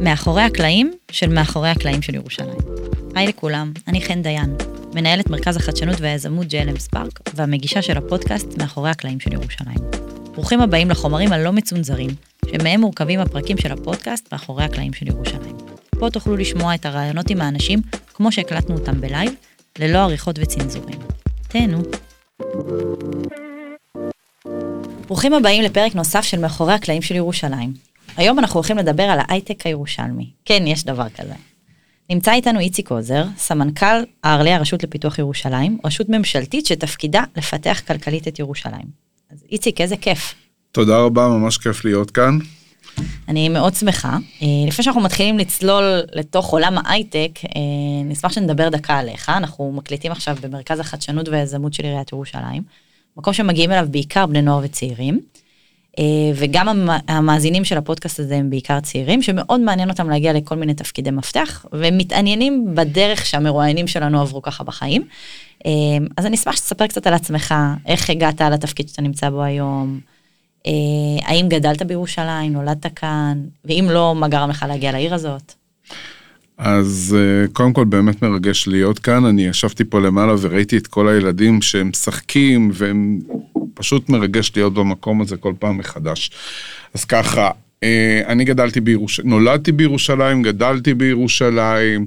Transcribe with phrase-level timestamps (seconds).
[0.00, 2.58] מאחורי הקלעים של מאחורי הקלעים של ירושלים.
[3.14, 4.56] היי לכולם, אני חן דיין,
[4.94, 9.78] מנהלת מרכז החדשנות והיזמות JLM Spark, והמגישה של הפודקאסט מאחורי הקלעים של ירושלים.
[10.32, 12.10] ברוכים הבאים לחומרים הלא מצונזרים,
[12.46, 15.56] שמהם מורכבים הפרקים של הפודקאסט מאחורי הקלעים של ירושלים.
[15.98, 17.80] פה תוכלו לשמוע את הראיונות עם האנשים
[18.14, 19.32] כמו שהקלטנו אותם בלייב,
[19.78, 20.98] ללא עריכות וצנזורים.
[21.48, 21.82] תהנו.
[25.06, 27.86] ברוכים הבאים לפרק נוסף של מאחורי הקלעים של ירושלים.
[28.16, 30.30] היום אנחנו הולכים לדבר על ההייטק הירושלמי.
[30.44, 31.34] כן, יש דבר כזה.
[32.10, 38.38] נמצא איתנו איציק עוזר, סמנכ"ל ארלי הרשות לפיתוח ירושלים, רשות ממשלתית שתפקידה לפתח כלכלית את
[38.38, 39.06] ירושלים.
[39.30, 40.34] אז איציק, איזה כיף.
[40.72, 42.38] תודה רבה, ממש כיף להיות כאן.
[43.28, 44.16] אני מאוד שמחה.
[44.42, 47.50] אה, לפני שאנחנו מתחילים לצלול לתוך עולם ההייטק, אה,
[48.04, 49.28] נשמח שנדבר דקה עליך.
[49.28, 52.62] אנחנו מקליטים עכשיו במרכז החדשנות והיזמות של עיריית ירושלים,
[53.16, 55.20] מקום שמגיעים אליו בעיקר בני נוער וצעירים.
[55.98, 60.74] אה, וגם המאזינים של הפודקאסט הזה הם בעיקר צעירים, שמאוד מעניין אותם להגיע לכל מיני
[60.74, 65.02] תפקידי מפתח, והם מתעניינים בדרך שהמרואיינים שלנו עברו ככה בחיים.
[66.16, 67.54] אז אני אשמח שתספר קצת על עצמך,
[67.86, 70.00] איך הגעת לתפקיד שאתה נמצא בו היום,
[70.66, 70.72] אה,
[71.22, 75.54] האם גדלת בירושלים, נולדת כאן, ואם לא, מה גרם לך להגיע לעיר הזאת?
[76.58, 81.08] אז אה, קודם כל באמת מרגש להיות כאן, אני ישבתי פה למעלה וראיתי את כל
[81.08, 83.20] הילדים שהם משחקים והם
[83.74, 86.30] פשוט מרגש להיות במקום הזה כל פעם מחדש.
[86.94, 87.50] אז ככה,
[87.82, 92.06] אה, אני גדלתי בירושלים, נולדתי בירושלים, גדלתי בירושלים,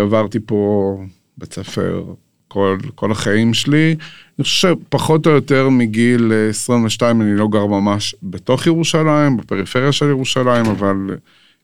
[0.00, 0.98] עברתי פה
[1.38, 2.04] בית ספר
[2.48, 3.96] כל, כל החיים שלי.
[4.38, 10.08] אני חושב שפחות או יותר מגיל 22 אני לא גר ממש בתוך ירושלים, בפריפריה של
[10.08, 10.96] ירושלים, אבל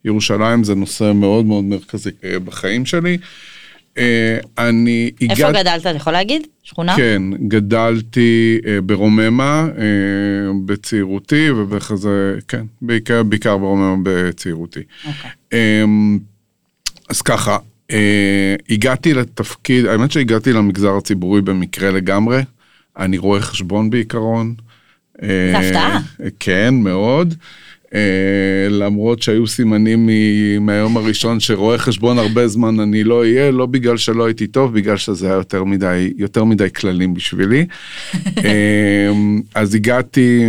[0.05, 3.19] ירושלים זה נושא מאוד מאוד מרכזי אה, בחיים שלי.
[3.99, 5.43] אה, אני הגעתי...
[5.43, 6.47] איפה גדלת, אתה יכול להגיד?
[6.63, 6.97] שכונה?
[6.97, 9.69] כן, גדלתי אה, ברוממה
[10.65, 14.81] בצעירותי, ובכזה, כן, בעיקר, בעיקר ברוממה בצעירותי.
[15.07, 15.31] אוקיי.
[15.53, 16.19] אמ,
[17.09, 17.59] אז ככה,
[18.69, 22.43] הגעתי לתפקיד, האמת שהגעתי למגזר הציבורי במקרה לגמרי.
[22.99, 24.55] אני רואה חשבון בעיקרון.
[25.23, 26.01] זה הפתעה.
[26.41, 27.35] כן, מאוד.
[27.91, 27.93] Uh,
[28.71, 30.09] למרות שהיו סימנים
[30.61, 34.97] מהיום הראשון שרואה חשבון הרבה זמן אני לא אהיה, לא בגלל שלא הייתי טוב, בגלל
[34.97, 37.67] שזה היה יותר מדי, יותר מדי כללים בשבילי.
[38.13, 38.41] uh,
[39.55, 40.45] אז הגעתי,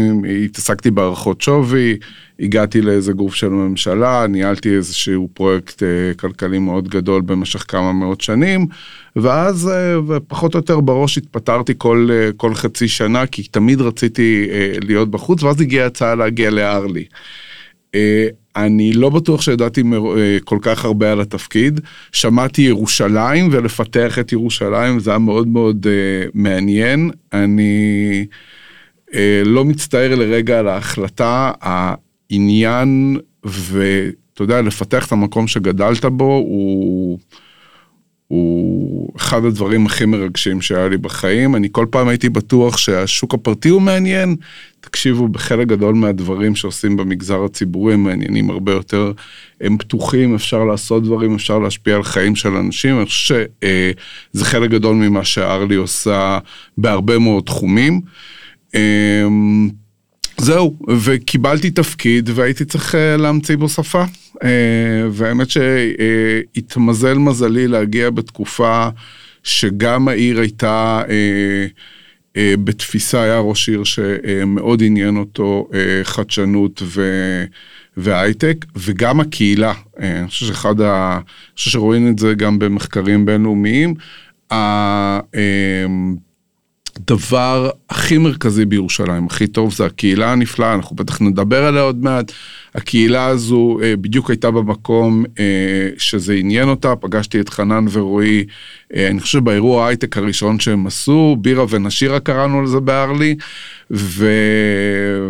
[0.46, 1.98] התעסקתי בהערכות שווי,
[2.42, 8.22] הגעתי לאיזה גוף של ממשלה, ניהלתי איזשהו פרויקט uh, כלכלי מאוד גדול במשך כמה מאות
[8.22, 8.68] שנים,
[9.16, 9.72] ואז
[10.10, 14.48] uh, פחות או יותר בראש התפטרתי כל, uh, כל חצי שנה, כי תמיד רציתי
[14.84, 17.06] להיות בחוץ, ואז הגיעה הצעה להגיע לארלי.
[17.96, 18.00] Uh,
[18.56, 19.84] אני לא בטוח שידעתי
[20.44, 21.80] כל כך הרבה על התפקיד.
[22.12, 25.88] שמעתי ירושלים ולפתח את ירושלים, זה היה מאוד מאוד
[26.34, 27.12] מעניין.
[27.34, 28.26] אני
[29.46, 31.52] לא מצטער לרגע על ההחלטה.
[32.32, 37.20] העניין ואתה יודע, לפתח את המקום שגדלת בו הוא,
[38.28, 41.56] הוא אחד הדברים הכי מרגשים שהיה לי בחיים.
[41.56, 44.36] אני כל פעם הייתי בטוח שהשוק הפרטי הוא מעניין.
[44.80, 49.12] תקשיבו, בחלק גדול מהדברים שעושים במגזר הציבורי הם מעניינים הרבה יותר.
[49.62, 52.98] הם פתוחים, אפשר לעשות דברים, אפשר להשפיע על חיים של אנשים.
[52.98, 56.40] אני חושב שזה חלק גדול ממה שארלי עושה
[56.78, 58.02] בהרבה מאוד תחומים.
[60.42, 64.04] זהו, וקיבלתי תפקיד והייתי צריך אה, להמציא בו שפה.
[64.44, 64.50] אה,
[65.12, 68.88] והאמת שהתמזל מזלי להגיע בתקופה
[69.44, 75.68] שגם העיר הייתה אה, בתפיסה, היה ראש עיר שמאוד עניין אותו
[76.04, 77.02] חדשנות ו...
[77.98, 79.74] והייטק, וגם הקהילה.
[80.00, 81.14] אני חושב שאחד ה...
[81.16, 83.96] אני חושב שרואים את זה גם במחקרים בינלאומיים.
[86.96, 92.32] הדבר הכי מרכזי בירושלים, הכי טוב, זה הקהילה הנפלאה, אנחנו בטח נדבר עליה עוד מעט.
[92.76, 98.46] הקהילה הזו אה, בדיוק הייתה במקום אה, שזה עניין אותה, פגשתי את חנן ורועי,
[98.96, 103.36] אה, אני חושב באירוע ההייטק הראשון שהם עשו, בירה ונשירה קראנו לזה בארלי,
[103.94, 104.28] ו...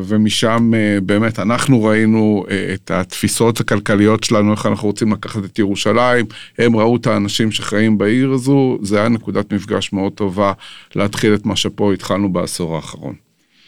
[0.04, 0.72] ומשם
[1.04, 6.26] באמת אנחנו ראינו את התפיסות הכלכליות שלנו, איך אנחנו רוצים לקחת את ירושלים,
[6.58, 10.54] הם ראו את האנשים שחיים בעיר הזו, זה היה נקודת מפגש מאוד טובה
[10.96, 13.16] להתחיל את מה שפה התחלנו בעשור האחרון.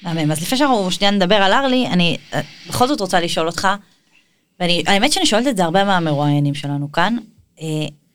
[0.04, 0.32] מהמם.
[0.32, 3.68] אז לפני שאנחנו שנייה נדבר על ארלי, אני אה, בכל זאת רוצה לשאול אותך,
[4.60, 7.18] והאמת שאני שואלת את זה הרבה מהמרואיינים שלנו כאן,
[7.62, 7.66] אה,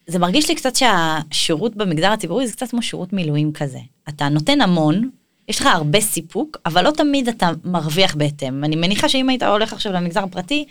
[0.07, 3.79] זה מרגיש לי קצת שהשירות במגזר הציבורי זה קצת כמו שירות מילואים כזה.
[4.09, 5.09] אתה נותן המון,
[5.49, 8.65] יש לך הרבה סיפוק, אבל לא תמיד אתה מרוויח בהתאם.
[8.65, 10.65] אני מניחה שאם היית הולך עכשיו למגזר הפרטי,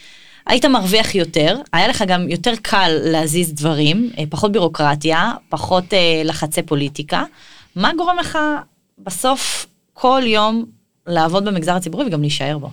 [0.46, 5.86] היית מרוויח יותר, היה לך גם יותר קל להזיז דברים, אה, פחות בירוקרטיה, פחות
[6.26, 7.24] לחצי פוליטיקה.
[7.76, 8.38] מה גורם לך
[9.00, 10.66] בסוף כל יום
[11.08, 12.70] לעבוד במגזר הציבורי וגם להישאר בו.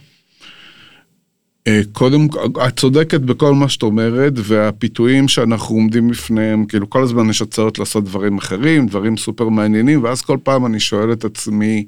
[1.68, 2.26] אה, קודם,
[2.68, 7.78] את צודקת בכל מה שאת אומרת, והפיתויים שאנחנו עומדים בפניהם, כאילו כל הזמן יש הצעות
[7.78, 11.84] לעשות דברים אחרים, דברים סופר מעניינים, ואז כל פעם אני שואל את עצמי,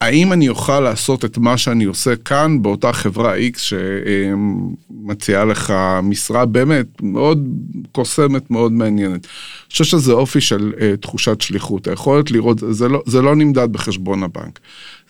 [0.00, 6.46] האם אני אוכל לעשות את מה שאני עושה כאן באותה חברה X שמציעה לך משרה
[6.46, 7.48] באמת מאוד
[7.92, 9.26] קוסמת, מאוד מעניינת.
[9.26, 13.72] אני חושב שזה אופי של uh, תחושת שליחות, היכולת לראות, זה לא, זה לא נמדד
[13.72, 14.60] בחשבון הבנק,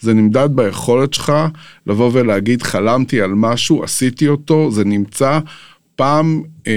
[0.00, 1.32] זה נמדד ביכולת שלך
[1.86, 5.38] לבוא ולהגיד חלמתי על משהו, עשיתי אותו, זה נמצא.
[5.96, 6.72] פעם אה,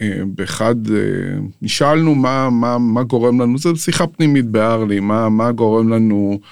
[0.00, 0.94] אה, באחד אה,
[1.62, 6.48] נשאלנו מה, מה, מה גורם לנו, זו שיחה פנימית בארלי, מה, מה גורם לנו אה,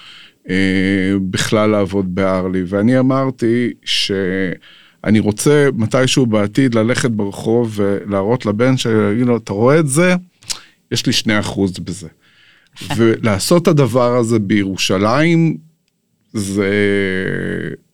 [1.31, 9.52] בכלל לעבוד בארלי, ואני אמרתי שאני רוצה מתישהו בעתיד ללכת ברחוב ולהראות לבן שלי, אתה
[9.52, 10.14] רואה את זה?
[10.90, 12.08] יש לי שני אחוז בזה.
[12.96, 15.56] ולעשות את הדבר הזה בירושלים,
[16.32, 16.70] זה,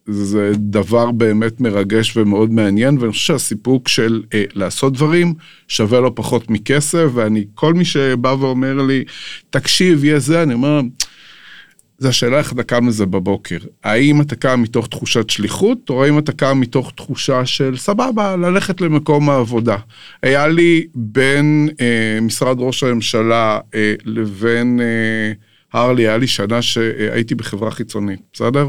[0.06, 5.34] זה דבר באמת מרגש ומאוד מעניין, ואני חושב שהסיפוק של אה, לעשות דברים
[5.68, 9.04] שווה לו פחות מכסף, ואני, כל מי שבא ואומר לי,
[9.50, 10.80] תקשיב, יהיה זה, אני אומר,
[12.02, 13.56] זה השאלה איך אתה קם לזה בבוקר.
[13.84, 18.80] האם אתה קם מתוך תחושת שליחות, או האם אתה קם מתוך תחושה של סבבה, ללכת
[18.80, 19.76] למקום העבודה.
[20.22, 25.32] היה לי בין אה, משרד ראש הממשלה אה, לבין אה,
[25.80, 28.68] הרלי, היה לי שנה שהייתי בחברה חיצונית, בסדר?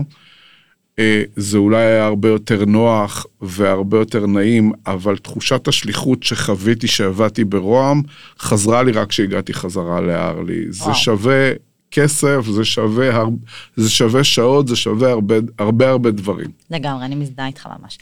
[0.99, 7.43] אה, זה אולי היה הרבה יותר נוח והרבה יותר נעים, אבל תחושת השליחות שחוויתי שעבדתי
[7.43, 8.01] ברוה"מ,
[8.39, 10.65] חזרה לי רק כשהגעתי חזרה להרלי.
[10.69, 11.51] זה שווה
[11.93, 13.27] כסף, זה שווה, הר...
[13.75, 16.47] זה שווה שעות, זה שווה הרבה הרבה הרבה דברים.
[16.71, 17.97] לגמרי, אני מזדהה איתך ממש.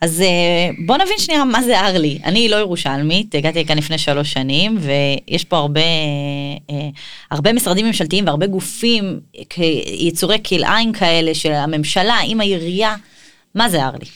[0.00, 2.18] אז אה, בוא נבין שנייה מה זה ארלי.
[2.24, 5.80] אני לא ירושלמית, הגעתי לכאן לפני שלוש שנים, ויש פה הרבה,
[6.70, 6.88] אה,
[7.30, 9.20] הרבה משרדים ממשלתיים והרבה גופים,
[9.86, 12.96] יצורי כלאיים כאלה של הממשלה עם העירייה.
[13.54, 14.06] מה זה ארלי?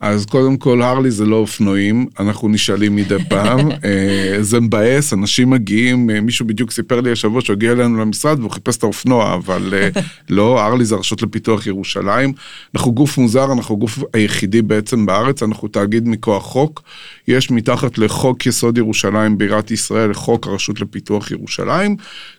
[0.00, 3.70] אז קודם כל, הרלי זה לא אופנועים, אנחנו נשאלים מדי פעם.
[3.84, 8.38] אה, זה מבאס, אנשים מגיעים, אה, מישהו בדיוק סיפר לי השבוע שהוא הגיע אלינו למשרד
[8.38, 9.88] והוא חיפש את האופנוע, אבל אה,
[10.36, 12.32] לא, הרלי זה הרשות לפיתוח ירושלים.
[12.74, 16.82] אנחנו גוף מוזר, אנחנו גוף היחידי בעצם בארץ, אנחנו תאגיד מכוח חוק.
[17.28, 21.96] יש מתחת לחוק יסוד ירושלים בירת ישראל, חוק הרשות לפיתוח ירושלים.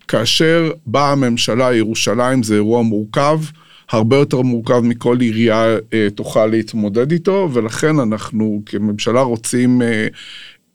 [0.07, 3.39] כאשר באה הממשלה, ירושלים זה אירוע מורכב.
[3.89, 10.07] הרבה יותר מורכב מכל עירייה אה, תוכל להתמודד איתו, ולכן אנחנו כממשלה רוצים אה,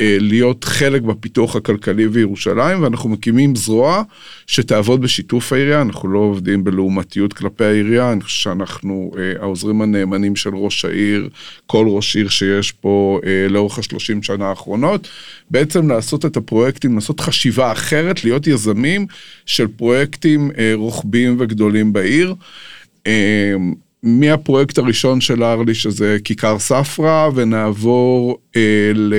[0.01, 4.03] אה, להיות חלק בפיתוח הכלכלי בירושלים, ואנחנו מקימים זרוע
[4.47, 10.37] שתעבוד בשיתוף העירייה, אנחנו לא עובדים בלעומתיות כלפי העירייה, אני חושב שאנחנו אה, העוזרים הנאמנים
[10.37, 11.29] של ראש העיר,
[11.67, 15.09] כל ראש עיר שיש פה אה, לאורך השלושים שנה האחרונות,
[15.51, 19.07] בעצם לעשות את הפרויקטים, לעשות חשיבה אחרת, להיות יזמים
[19.47, 22.35] של פרויקטים אה, רוחביים וגדולים בעיר.
[23.07, 29.15] אמ, מהפרויקט הראשון של ארלי, שזה כיכר ספרא, ונעבור אה, ל...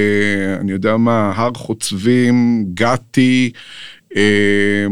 [0.59, 3.51] אני יודע מה, הר חוצבים, גתי,
[4.15, 4.85] אה,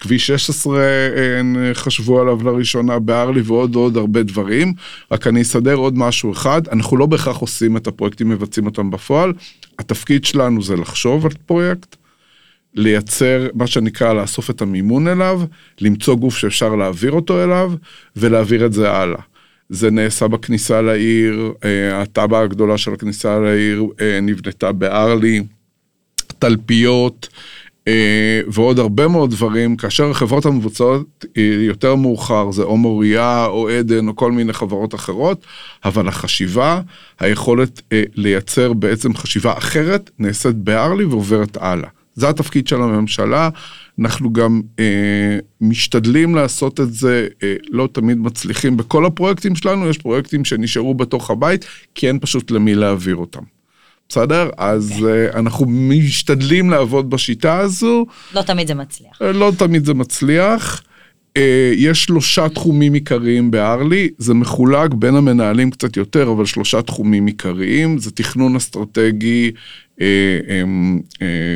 [0.00, 4.72] כביש 16 אה, חשבו עליו לראשונה בארלי ועוד ועוד הרבה דברים.
[5.12, 9.32] רק אני אסדר עוד משהו אחד, אנחנו לא בהכרח עושים את הפרויקטים, מבצעים אותם בפועל.
[9.78, 11.96] התפקיד שלנו זה לחשוב על פרויקט,
[12.74, 15.40] לייצר מה שנקרא לאסוף את המימון אליו,
[15.80, 17.72] למצוא גוף שאפשר להעביר אותו אליו
[18.16, 19.20] ולהעביר את זה הלאה.
[19.68, 25.42] זה נעשה בכניסה לעיר, אה, הטבעה הגדולה של הכניסה לעיר אה, נבנתה בארלי,
[26.38, 27.28] תלפיות
[27.88, 31.24] אה, ועוד הרבה מאוד דברים, כאשר החברות המבוצעות
[31.66, 35.46] יותר מאוחר זה או מוריה או עדן או כל מיני חברות אחרות,
[35.84, 36.80] אבל החשיבה,
[37.20, 37.82] היכולת
[38.14, 41.88] לייצר בעצם חשיבה אחרת נעשית בארלי ועוברת הלאה.
[42.14, 43.48] זה התפקיד של הממשלה,
[44.00, 49.98] אנחנו גם אה, משתדלים לעשות את זה, אה, לא תמיד מצליחים בכל הפרויקטים שלנו, יש
[49.98, 53.42] פרויקטים שנשארו בתוך הבית, כי אין פשוט למי להעביר אותם.
[54.08, 54.50] בסדר?
[54.56, 54.94] אז okay.
[54.94, 55.30] אוקיי.
[55.30, 58.06] uh, אנחנו משתדלים לעבוד בשיטה הזו.
[58.34, 59.22] לא תמיד זה מצליח.
[59.22, 60.82] Uh, לא תמיד זה מצליח.
[61.38, 61.40] Uh,
[61.76, 67.98] יש שלושה תחומים עיקריים בארלי, זה מחולק בין המנהלים קצת יותר, אבל שלושה תחומים עיקריים,
[67.98, 69.60] זה תכנון אסטרטגי, אה, אה,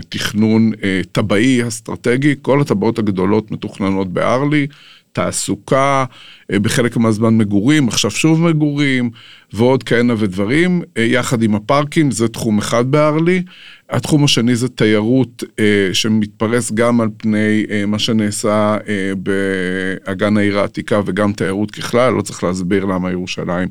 [0.09, 4.66] תכנון אה, טבעי אסטרטגי, כל הטבעות הגדולות מתוכננות בארלי,
[5.12, 6.04] תעסוקה,
[6.52, 9.11] בחלק מהזמן מגורים, עכשיו שוב מגורים,
[9.52, 13.42] ועוד כהנה ודברים, יחד עם הפארקים, זה תחום אחד בארלי.
[13.90, 15.45] התחום השני זה תיירות
[15.92, 18.76] שמתפרס גם על פני מה שנעשה
[19.16, 23.68] באגן העיר העתיקה וגם תיירות ככלל, לא צריך להסביר למה ירושלים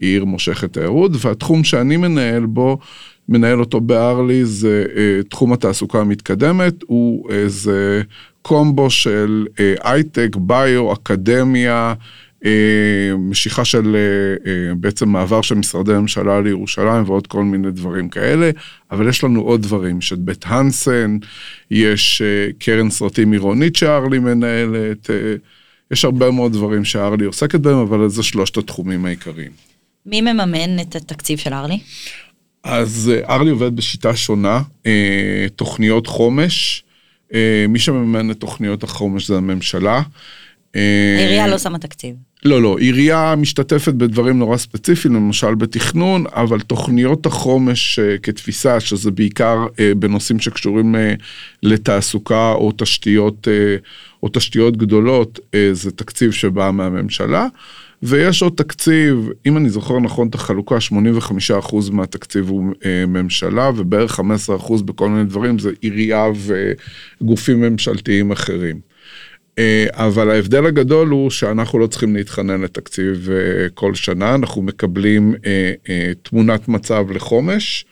[0.00, 2.78] עיר מושכת תיירות, והתחום שאני מנהל בו,
[3.28, 8.02] מנהל אותו בארלי, זה אה, תחום התעסוקה המתקדמת, הוא איזה
[8.42, 11.94] קומבו של אה, הייטק, ביו, אקדמיה,
[13.18, 13.96] משיכה של
[14.76, 18.50] בעצם מעבר של משרדי ממשלה לירושלים ועוד כל מיני דברים כאלה,
[18.90, 21.18] אבל יש לנו עוד דברים, יש את בית הנסן,
[21.70, 22.22] יש
[22.58, 25.10] קרן סרטים עירונית שארלי מנהלת,
[25.90, 29.50] יש הרבה מאוד דברים שארלי עוסקת בהם, אבל זה שלושת התחומים העיקריים.
[30.06, 31.78] מי מממן את התקציב של ארלי?
[32.64, 34.62] אז ארלי עובד בשיטה שונה,
[35.56, 36.84] תוכניות חומש,
[37.68, 40.02] מי שמממן את תוכניות החומש זה הממשלה.
[40.74, 42.14] העירייה לא שמה תקציב.
[42.44, 49.66] לא, לא, עירייה משתתפת בדברים נורא ספציפיים, למשל בתכנון, אבל תוכניות החומש כתפיסה, שזה בעיקר
[49.96, 50.94] בנושאים שקשורים
[51.62, 53.48] לתעסוקה או תשתיות,
[54.22, 55.40] או תשתיות גדולות,
[55.72, 57.46] זה תקציב שבא מהממשלה.
[58.02, 60.76] ויש עוד תקציב, אם אני זוכר נכון את החלוקה,
[61.60, 62.74] 85% מהתקציב הוא
[63.08, 66.26] ממשלה, ובערך 15% בכל מיני דברים זה עירייה
[67.20, 68.80] וגופים ממשלתיים אחרים.
[69.90, 73.28] אבל ההבדל הגדול הוא שאנחנו לא צריכים להתחנן לתקציב
[73.74, 75.34] כל שנה, אנחנו מקבלים
[76.22, 77.84] תמונת מצב לחומש,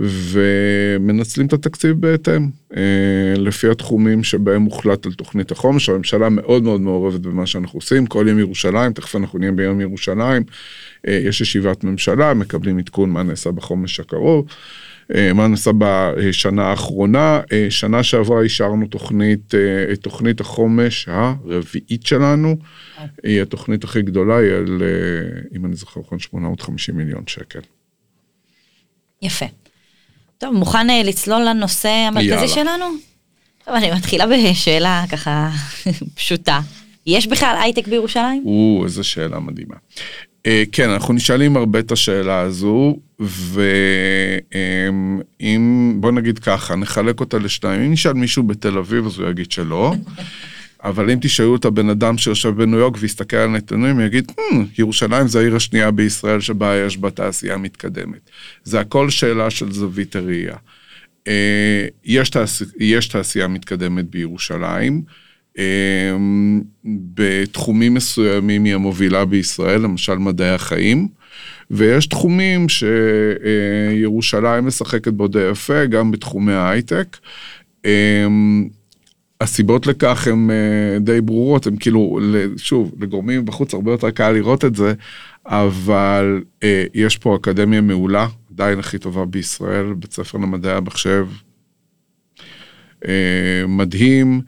[0.00, 2.48] ומנצלים את התקציב בהתאם,
[3.36, 5.88] לפי התחומים שבהם הוחלט על תוכנית החומש.
[5.88, 10.42] הממשלה מאוד מאוד מעורבת במה שאנחנו עושים, כל יום ירושלים, תכף אנחנו נהיה ביום ירושלים,
[11.06, 14.46] יש ישיבת ממשלה, מקבלים עדכון מה נעשה בחומש הקרוב.
[15.34, 17.40] מה נעשה בשנה האחרונה,
[17.70, 19.54] שנה שעברה אישרנו תוכנית,
[20.00, 22.56] תוכנית החומש הרביעית שלנו,
[23.22, 24.82] היא התוכנית הכי גדולה, היא על,
[25.56, 27.60] אם אני זוכר נכון, 850 מיליון שקל.
[29.22, 29.46] יפה.
[30.38, 32.48] טוב, מוכן לצלול לנושא המרכזי יאללה.
[32.48, 32.84] שלנו?
[33.64, 35.50] טוב, אני מתחילה בשאלה ככה
[36.14, 36.60] פשוטה.
[37.06, 38.42] יש בכלל הייטק בירושלים?
[38.46, 39.74] או, איזו שאלה מדהימה.
[40.72, 42.96] כן, אנחנו נשאלים הרבה את השאלה הזו,
[45.40, 47.80] ואם, בוא נגיד ככה, נחלק אותה לשתיים.
[47.82, 49.94] אם נשאל מישהו בתל אביב, אז הוא יגיד שלא.
[50.84, 55.28] אבל אם תשאלו את הבן אדם שיושב בניו יורק ויסתכל על נתונים, יגיד, hmm, ירושלים
[55.28, 58.30] זה העיר השנייה בישראל שבה יש בה תעשייה מתקדמת.
[58.64, 60.56] זה הכל שאלה של זווית הראייה.
[62.04, 62.62] יש, תעש...
[62.80, 65.02] יש תעשייה מתקדמת בירושלים.
[67.14, 71.08] בתחומים מסוימים היא המובילה בישראל, למשל מדעי החיים,
[71.70, 77.16] ויש תחומים שירושלים משחקת בו די יפה, גם בתחומי ההייטק.
[79.40, 80.50] הסיבות לכך הן
[81.00, 82.18] די ברורות, הן כאילו,
[82.56, 84.94] שוב, לגורמים בחוץ הרבה יותר קל לראות את זה,
[85.46, 86.42] אבל
[86.94, 91.26] יש פה אקדמיה מעולה, עדיין הכי טובה בישראל, בית ספר למדעי המחשב,
[93.68, 94.40] מדהים,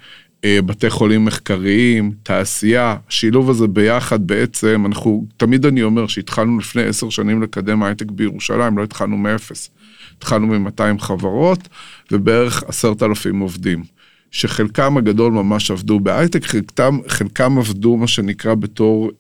[0.47, 7.11] בתי חולים מחקריים, תעשייה, השילוב הזה ביחד בעצם, אנחנו, תמיד אני אומר שהתחלנו לפני עשר
[7.11, 9.71] שנים לקדם הייטק בירושלים, לא התחלנו מאפס.
[10.19, 11.69] התחלנו מ-200 חברות
[12.13, 13.83] ובערך עשרת אלפים עובדים,
[14.31, 19.11] שחלקם הגדול ממש עבדו בהייטק, חלקם, חלקם עבדו מה שנקרא בתור...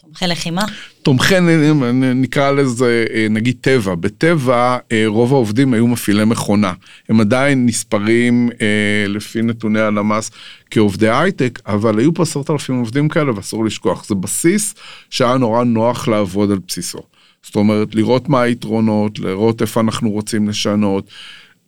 [0.00, 0.64] תומכי לחימה?
[1.02, 1.34] תומכי,
[2.14, 3.94] נקרא לזה, נגיד טבע.
[3.94, 6.72] בטבע רוב העובדים היו מפעילי מכונה.
[7.08, 8.50] הם עדיין נספרים
[9.08, 10.30] לפי נתוני הלמ"ס
[10.70, 14.04] כעובדי הייטק, אבל היו פה עשרת אלפים עובדים כאלה ואסור לשכוח.
[14.08, 14.74] זה בסיס
[15.10, 16.98] שהיה נורא נוח לעבוד על בסיסו.
[17.42, 21.10] זאת אומרת, לראות מה היתרונות, לראות איפה אנחנו רוצים לשנות,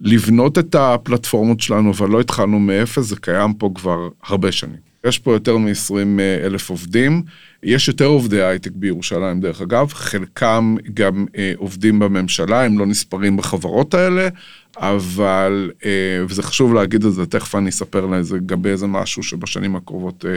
[0.00, 4.88] לבנות את הפלטפורמות שלנו, אבל לא התחלנו מאפס, זה קיים פה כבר הרבה שנים.
[5.06, 7.22] יש פה יותר מ-20 אלף עובדים,
[7.62, 13.36] יש יותר עובדי הייטק בירושלים דרך אגב, חלקם גם אה, עובדים בממשלה, הם לא נספרים
[13.36, 14.28] בחברות האלה,
[14.76, 20.24] אבל, אה, וזה חשוב להגיד את זה, תכף אני אספר לגבי איזה משהו שבשנים הקרובות
[20.28, 20.36] אה,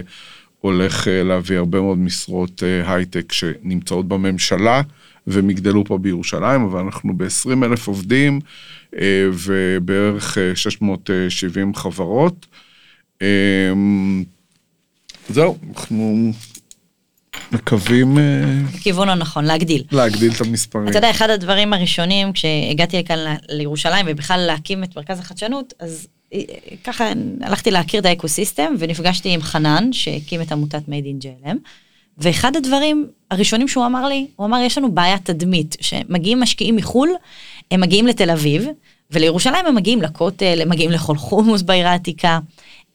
[0.59, 4.81] הולך אה, להביא הרבה מאוד משרות אה, הייטק שנמצאות בממשלה,
[5.27, 8.33] והם יגדלו פה בירושלים, אבל אנחנו ב-20 אלף עובדים.
[8.33, 8.47] אה,
[9.33, 12.45] ובערך 670 אה, חברות.
[13.21, 13.27] אה,
[15.29, 16.31] זהו, אנחנו
[17.51, 18.17] מקווים...
[18.81, 19.83] כיוון הנכון, להגדיל.
[19.91, 20.87] להגדיל את המספרים.
[20.87, 26.07] אתה יודע, אחד הדברים הראשונים כשהגעתי לכאן לירושלים ובכלל להקים את מרכז החדשנות, אז
[26.83, 31.57] ככה הלכתי להכיר את האקוסיסטם ונפגשתי עם חנן שהקים את עמותת Made in JLM.
[32.17, 37.09] ואחד הדברים הראשונים שהוא אמר לי, הוא אמר, יש לנו בעיית תדמית, שמגיעים משקיעים מחו"ל,
[37.71, 38.65] הם מגיעים לתל אביב,
[39.11, 42.39] ולירושלים הם מגיעים לכותל, הם מגיעים לכל חומוס בעיר העתיקה.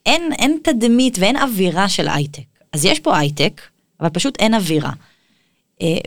[0.05, 2.41] אין, אין תדמית ואין אווירה של הייטק.
[2.73, 3.61] אז יש פה הייטק,
[3.99, 4.91] אבל פשוט אין אווירה.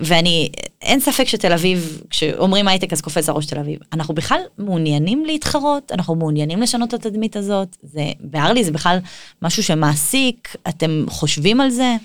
[0.00, 0.48] ואני,
[0.82, 3.78] אין ספק שתל אביב, כשאומרים הייטק אז קופץ הראש תל אביב.
[3.92, 7.76] אנחנו בכלל מעוניינים להתחרות, אנחנו מעוניינים לשנות את התדמית הזאת.
[7.82, 8.98] זה, בארלי זה בכלל
[9.42, 11.96] משהו שמעסיק, אתם חושבים על זה?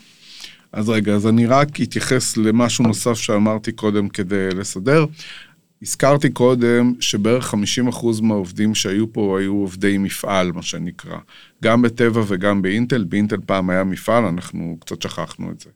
[0.74, 5.05] אז רגע, אז אני רק אתייחס למשהו נוסף שאמרתי קודם כדי לסדר.
[5.82, 7.58] הזכרתי קודם שבערך 50%
[8.22, 11.17] מהעובדים שהיו פה היו עובדי מפעל, מה שנקרא.
[11.63, 15.70] גם בטבע וגם באינטל, באינטל פעם היה מפעל, אנחנו קצת שכחנו את זה.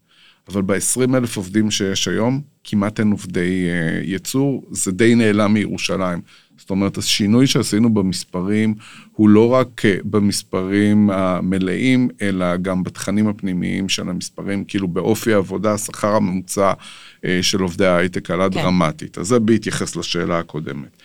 [0.47, 6.21] אבל ב-20 אלף עובדים שיש היום, כמעט אין עובדי אה, ייצור, זה די נעלם מירושלים.
[6.57, 8.75] זאת אומרת, השינוי שעשינו במספרים
[9.19, 15.73] הוא לא רק אה, במספרים המלאים, אלא גם בתכנים הפנימיים של המספרים, כאילו באופי העבודה,
[15.73, 16.73] השכר הממוצע
[17.25, 18.61] אה, של עובדי ההייטק עלה כן.
[18.61, 19.17] דרמטית.
[19.17, 20.97] אז זה בהתייחס לשאלה הקודמת.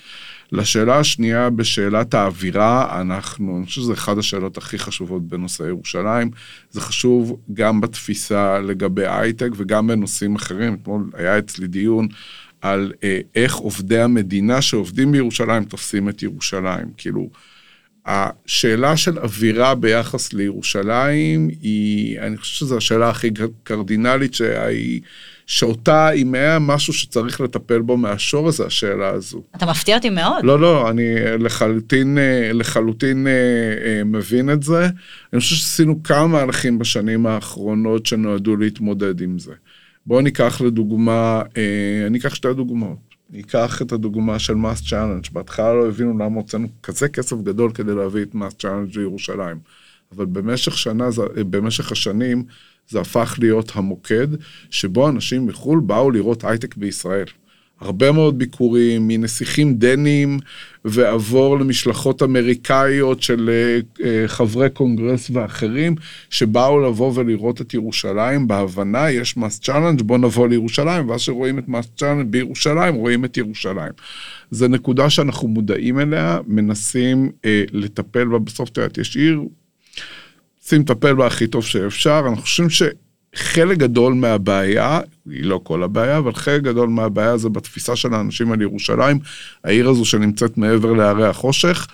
[0.53, 6.31] לשאלה השנייה, בשאלת האווירה, אנחנו, אני חושב שזו אחת השאלות הכי חשובות בנושא ירושלים.
[6.71, 10.75] זה חשוב גם בתפיסה לגבי הייטק וגם בנושאים אחרים.
[10.83, 12.09] אתמול היה אצלי דיון
[12.61, 16.87] על אה, איך עובדי המדינה שעובדים בירושלים תופסים את ירושלים.
[16.97, 17.29] כאילו,
[18.07, 23.31] השאלה של אווירה ביחס לירושלים היא, אני חושב שזו השאלה הכי
[23.65, 25.01] קרדינלית שהיא...
[25.47, 29.43] שאותה, אם היה משהו שצריך לטפל בו מהשור, זה השאלה הזו.
[29.57, 30.45] אתה מפתיע אותי מאוד.
[30.45, 33.33] לא, לא, אני לחלוטין, אה, לחלוטין אה,
[33.87, 34.89] אה, מבין את זה.
[35.33, 39.53] אני חושב שעשינו כמה מהלכים בשנים האחרונות שנועדו להתמודד עם זה.
[40.07, 41.43] בואו ניקח לדוגמה,
[42.07, 43.14] אני אקח שתי דוגמאות.
[43.35, 48.23] ניקח את הדוגמה של MassChallenge, בהתחלה לא הבינו למה הוצאנו כזה כסף גדול כדי להביא
[48.23, 49.59] את MassChallenge לירושלים.
[50.17, 51.09] אבל במשך שנה,
[51.51, 52.45] במשך השנים,
[52.89, 54.29] זה הפך להיות המוקד
[54.71, 57.27] שבו אנשים מחו"ל באו לראות הייטק בישראל.
[57.81, 60.39] הרבה מאוד ביקורים מנסיכים דנים
[60.85, 63.51] ועבור למשלחות אמריקאיות של
[64.05, 65.95] אה, חברי קונגרס ואחרים
[66.31, 72.27] שבאו לבוא ולראות את ירושלים בהבנה יש MassChallenge בוא נבוא לירושלים ואז שרואים את MassChallenge
[72.27, 73.93] בירושלים רואים את ירושלים.
[74.51, 79.41] זו נקודה שאנחנו מודעים אליה מנסים אה, לטפל בה בסוף יודעת יש עיר
[80.65, 82.23] רוצים לטפל בה הכי טוב שאפשר.
[82.29, 82.71] אנחנו חושבים
[83.35, 85.01] שחלק גדול מהבעיה,
[85.31, 89.19] היא לא כל הבעיה, אבל חלק גדול מהבעיה זה בתפיסה של האנשים על ירושלים,
[89.65, 91.87] העיר הזו שנמצאת מעבר להרי החושך.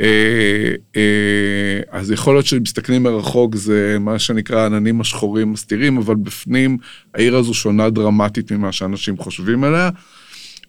[0.00, 6.78] אה, אה, אז יכול להיות שמסתכלים מרחוק זה מה שנקרא עננים השחורים מסתירים, אבל בפנים
[7.14, 9.90] העיר הזו שונה דרמטית ממה שאנשים חושבים עליה.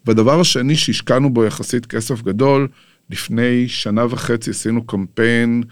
[0.05, 2.67] והדבר השני שהשקענו בו יחסית כסף גדול,
[3.09, 5.63] לפני שנה וחצי עשינו קמפיין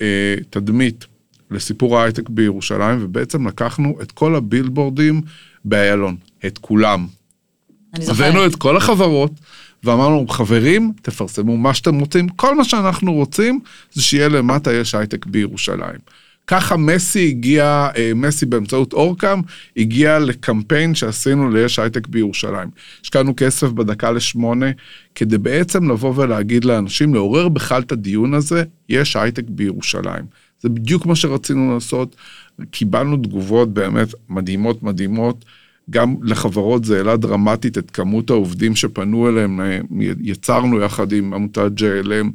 [0.00, 1.06] אה, תדמית
[1.50, 5.20] לסיפור ההייטק בירושלים, ובעצם לקחנו את כל הבילבורדים
[5.64, 7.06] באיילון, את כולם.
[7.94, 8.26] אני זוכרת.
[8.26, 9.32] הבאנו את כל החברות,
[9.84, 13.60] ואמרנו, חברים, תפרסמו מה שאתם רוצים, כל מה שאנחנו רוצים
[13.92, 15.98] זה שיהיה למטה יש הייטק בירושלים.
[16.48, 19.40] ככה מסי הגיע, אה, מסי באמצעות אורקאם,
[19.76, 22.68] הגיע לקמפיין שעשינו ליש הייטק בירושלים.
[23.02, 24.66] השקענו כסף בדקה לשמונה,
[25.14, 30.24] כדי בעצם לבוא ולהגיד לאנשים, לעורר בכלל את הדיון הזה, יש הייטק בירושלים.
[30.60, 32.16] זה בדיוק מה שרצינו לעשות.
[32.70, 35.44] קיבלנו תגובות באמת מדהימות מדהימות.
[35.90, 39.60] גם לחברות זה העלה דרמטית את כמות העובדים שפנו אליהם,
[40.20, 42.26] יצרנו יחד עם עמותת JLM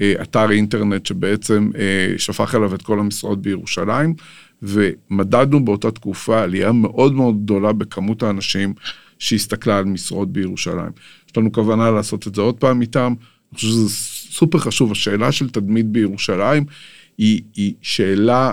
[0.00, 4.14] אה, אתר אינטרנט שבעצם אה, שפך אליו את כל המשרות בירושלים,
[4.62, 8.74] ומדדנו באותה תקופה עלייה מאוד מאוד גדולה בכמות האנשים
[9.18, 10.90] שהסתכלה על משרות בירושלים.
[11.30, 13.14] יש לנו כוונה לעשות את זה עוד פעם איתם,
[13.52, 13.88] אני חושב שזה
[14.30, 16.64] סופר חשוב, השאלה של תדמית בירושלים
[17.18, 18.52] היא, היא שאלה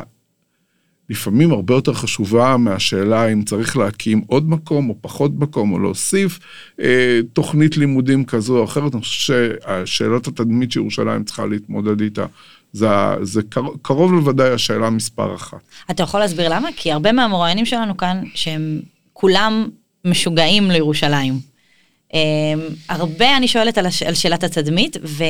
[1.12, 6.40] לפעמים הרבה יותר חשובה מהשאלה אם צריך להקים עוד מקום או פחות מקום או להוסיף
[6.80, 8.94] אה, תוכנית לימודים כזו או אחרת.
[8.94, 12.26] אני חושב שהשאלת התדמית שירושלים צריכה להתמודד איתה.
[12.74, 12.88] זה,
[13.22, 15.60] זה קרוב, קרוב לוודאי השאלה מספר אחת.
[15.92, 16.70] אתה יכול להסביר למה?
[16.76, 18.80] כי הרבה מהמרואיינים שלנו כאן, שהם
[19.14, 19.70] כולם
[20.06, 21.34] משוגעים לירושלים.
[22.14, 22.20] אה,
[22.90, 25.24] הרבה אני שואלת על, הש, על שאלת התדמית, ו...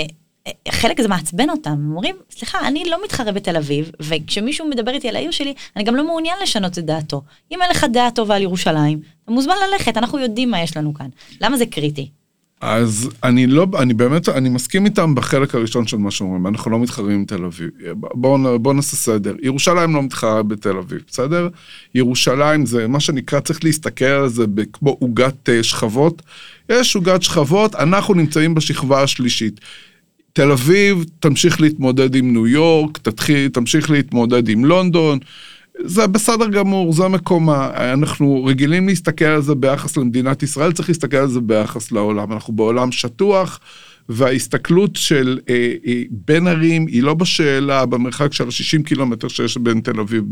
[0.72, 5.10] חלק זה מעצבן אותם, הם אומרים, סליחה, אני לא מתחרה בתל אביב, וכשמישהו מדבר איתי
[5.10, 7.22] על העיר שלי, אני גם לא מעוניין לשנות את דעתו.
[7.52, 10.94] אם אין לך דעה טובה על ירושלים, אתה מוזמן ללכת, אנחנו יודעים מה יש לנו
[10.94, 11.08] כאן.
[11.42, 12.10] למה זה קריטי?
[12.62, 16.80] אז אני לא, אני באמת, אני מסכים איתם בחלק הראשון של מה שאומרים, אנחנו לא
[16.80, 17.70] מתחרים עם תל אביב.
[17.94, 19.36] בואו בוא נעשה סדר.
[19.42, 21.50] ירושלים לא מתחרה בתל אביב, בסדר?
[21.96, 26.22] ירושלים זה מה שנקרא, צריך להסתכל על זה כמו עוגת אה, שכבות.
[26.70, 29.60] יש עוגת שכבות, אנחנו נמצאים בשכבה השלישית.
[30.34, 35.20] תל אביב תמשיך להתמודד עם ניו יורק, תתחיל, תמשיך להתמודד עם לונדון,
[35.84, 37.70] זה בסדר גמור, זה מקומה.
[37.94, 42.34] אנחנו רגילים להסתכל על זה ביחס למדינת ישראל, צריך להסתכל על זה ביחס לעולם.
[42.34, 43.60] אנחנו בעולם שטוח,
[44.10, 49.82] וההסתכלות של אה, אה, בין ערים היא לא בשאלה, במרחק של 60 קילומטר שיש בין
[49.82, 50.24] תל אביב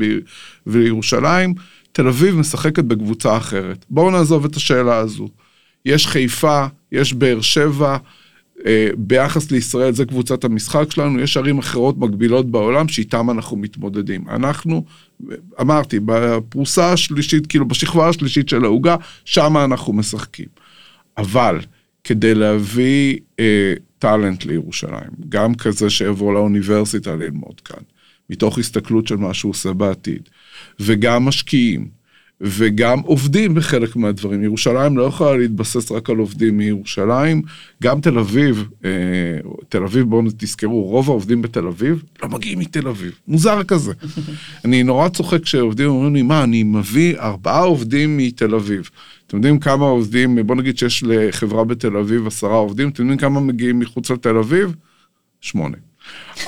[0.68, 1.54] וירושלים.
[1.92, 3.86] תל אביב משחקת בקבוצה אחרת.
[3.90, 5.28] בואו נעזוב את השאלה הזו.
[5.86, 7.98] יש חיפה, יש באר שבע,
[8.98, 14.30] ביחס לישראל, זה קבוצת המשחק שלנו, יש ערים אחרות מקבילות בעולם שאיתן אנחנו מתמודדים.
[14.30, 14.84] אנחנו,
[15.62, 18.96] אמרתי, בפרוסה השלישית, כאילו בשכבה השלישית של העוגה,
[19.26, 20.48] שם אנחנו משחקים.
[21.18, 21.60] אבל
[22.04, 27.84] כדי להביא אה, טאלנט לירושלים, גם כזה שיבוא לאוניברסיטה ללמוד כאן,
[28.30, 30.30] מתוך הסתכלות של מה שהוא עושה בעתיד,
[30.80, 31.99] וגם משקיעים,
[32.42, 34.44] וגם עובדים בחלק מהדברים.
[34.44, 37.42] ירושלים לא יכולה להתבסס רק על עובדים מירושלים,
[37.84, 38.90] גם תל אביב, אה,
[39.70, 43.94] תל אביב, בואו תזכרו, רוב העובדים בתל אביב לא מגיעים מתל אביב, מוזר כזה.
[44.66, 48.90] אני נורא צוחק כשעובדים אומרים לי, מה, אני מביא ארבעה עובדים מתל אביב.
[49.28, 53.40] אתם יודעים כמה עובדים, בוא נגיד שיש לחברה בתל אביב עשרה עובדים, אתם יודעים כמה
[53.40, 54.76] מגיעים מחוץ לתל אביב?
[55.42, 55.78] שמונה.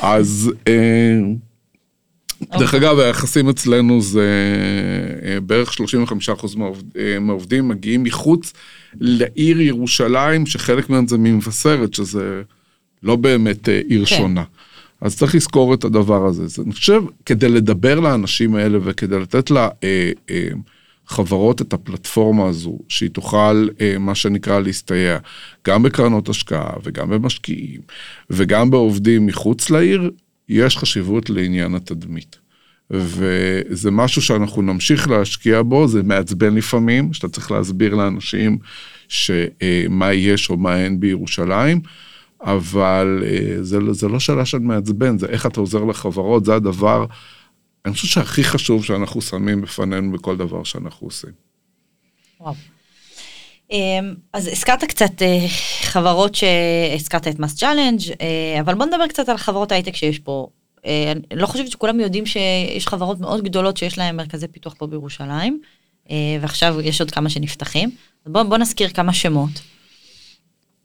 [0.01, 0.51] אז...
[0.67, 1.19] אה,
[2.59, 4.29] דרך אגב, היחסים אצלנו זה
[5.23, 6.45] אה, בערך 35%
[6.97, 8.53] אה, מהעובדים מגיעים מחוץ
[8.99, 12.41] לעיר ירושלים, שחלק מהם זה ממבשרת, שזה
[13.03, 14.15] לא באמת אה, עיר כן.
[14.15, 14.43] שונה.
[15.01, 16.43] אז צריך לזכור את הדבר הזה.
[16.43, 19.51] אז אני חושב, כדי לדבר לאנשים האלה וכדי לתת
[21.09, 23.67] לחברות את הפלטפורמה הזו, שהיא תוכל,
[23.99, 25.17] מה שנקרא, להסתייע,
[25.67, 27.81] גם בקרנות השקעה וגם במשקיעים
[28.29, 30.11] וגם בעובדים מחוץ לעיר,
[30.51, 32.39] יש חשיבות לעניין התדמית.
[32.89, 38.57] וזה משהו שאנחנו נמשיך להשקיע בו, זה מעצבן לפעמים, שאתה צריך להסביר לאנשים
[39.07, 41.81] שמה יש או מה אין בירושלים,
[42.41, 47.05] אבל אה, זה, זה לא שאלה של מעצבן, זה איך אתה עוזר לחברות, זה הדבר,
[47.85, 51.31] אני חושב שהכי חשוב שאנחנו שמים בפנינו בכל דבר שאנחנו עושים.
[52.39, 52.53] וואו.
[53.71, 55.47] אמ, אז הזכרת קצת אה,
[55.81, 60.47] חברות שהזכרת את MassChallenge, אה, אבל בוא נדבר קצת על חברות הייטק שיש פה.
[60.85, 64.87] אה, אני לא חושבת שכולם יודעים שיש חברות מאוד גדולות שיש להן מרכזי פיתוח פה
[64.87, 65.61] בירושלים,
[66.41, 67.91] ועכשיו יש עוד כמה שנפתחים.
[68.25, 69.49] בוא, בוא נזכיר כמה שמות.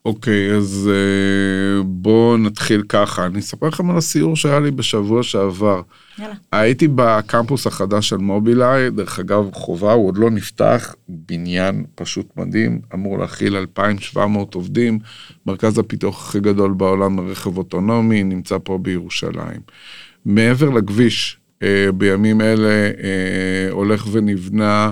[0.06, 3.26] אוקיי, okay, אז אה, בואו נתחיל ככה.
[3.26, 5.82] אני אספר לכם על הסיור שהיה לי בשבוע שעבר.
[6.18, 6.34] יאללה.
[6.52, 12.80] הייתי בקמפוס החדש של מובילאיי, דרך אגב, חובה, הוא עוד לא נפתח, בניין פשוט מדהים,
[12.94, 14.98] אמור להכיל 2,700 עובדים,
[15.46, 19.60] מרכז הפיתוח הכי גדול בעולם לרכב אוטונומי, נמצא פה בירושלים.
[20.24, 21.64] מעבר לכביש, uh,
[21.94, 24.90] בימים אלה uh, הולך ונבנה,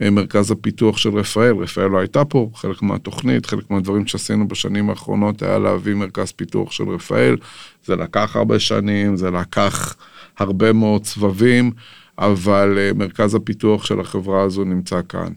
[0.00, 5.42] מרכז הפיתוח של רפאל, רפאל לא הייתה פה, חלק מהתוכנית, חלק מהדברים שעשינו בשנים האחרונות
[5.42, 7.36] היה להביא מרכז פיתוח של רפאל,
[7.84, 9.96] זה לקח הרבה שנים, זה לקח
[10.38, 11.72] הרבה מאוד סבבים,
[12.18, 15.32] אבל אה, מרכז הפיתוח של החברה הזו נמצא כאן.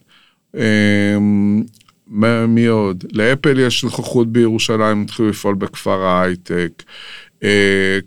[0.55, 1.63] אמ,
[2.47, 3.03] מי עוד?
[3.11, 6.83] לאפל יש נוכחות בירושלים, התחילו לפעול בכפר ההייטק.
[7.43, 7.45] אה,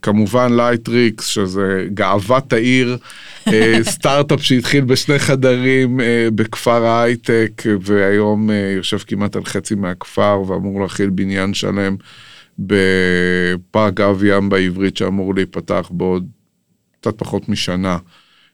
[0.02, 2.98] כמובן Lightricks, שזה גאוות העיר,
[3.48, 3.52] אה,
[3.92, 6.02] סטארט-אפ שהתחיל בשני חדרים אה,
[6.34, 11.96] בכפר ההייטק, והיום אה, יושב כמעט על חצי מהכפר ואמור להכיל בניין שלם
[12.58, 16.26] בפארק אב ים בעברית שאמור להיפתח בעוד
[17.00, 17.98] קצת פחות משנה.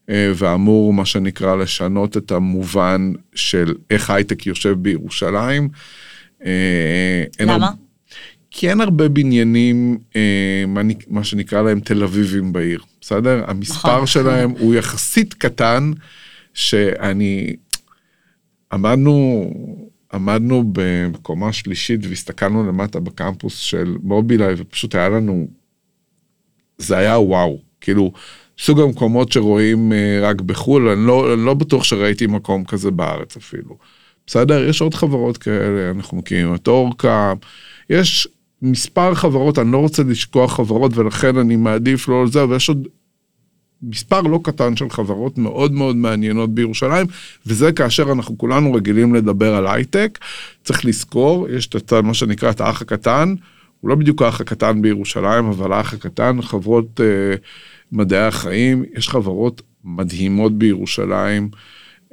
[0.09, 5.69] uh, ואמור מה שנקרא לשנות את המובן של איך הייטק יושב בירושלים.
[6.41, 6.45] Uh,
[7.41, 7.71] למה?
[8.51, 13.45] כי אין הרבה בניינים, אה, מה, מה שנקרא להם תל אביבים בעיר, בסדר?
[13.47, 14.07] המספר נכון.
[14.07, 15.93] שלהם הוא יחסית קטן,
[16.55, 17.57] שאני...
[18.73, 19.51] עמדנו,
[20.13, 25.49] עמדנו בקומה שלישית והסתכלנו למטה בקמפוס של מובילאיי, ופשוט היה לנו...
[26.79, 28.13] זה היה וואו, כאילו,
[28.59, 33.37] סוג המקומות שרואים אה, רק בחו"ל, אני לא, אני לא בטוח שראיתי מקום כזה בארץ
[33.37, 33.77] אפילו.
[34.27, 34.69] בסדר?
[34.69, 37.33] יש עוד חברות כאלה, אנחנו מכירים את אורקה,
[37.91, 38.29] יש
[38.62, 42.88] מספר חברות, אני לא רוצה לשכוח חברות ולכן אני מעדיף לא לזה, ויש עוד
[43.83, 47.07] מספר לא קטן של חברות מאוד מאוד מעניינות בירושלים,
[47.47, 50.18] וזה כאשר אנחנו כולנו רגילים לדבר על הייטק.
[50.64, 53.35] צריך לזכור, יש את מה שנקרא את האח הקטן,
[53.81, 57.37] הוא לא בדיוק האח הקטן בירושלים, אבל האח הקטן, חברות אה,
[57.92, 61.51] מדעי החיים, יש חברות מדהימות בירושלים.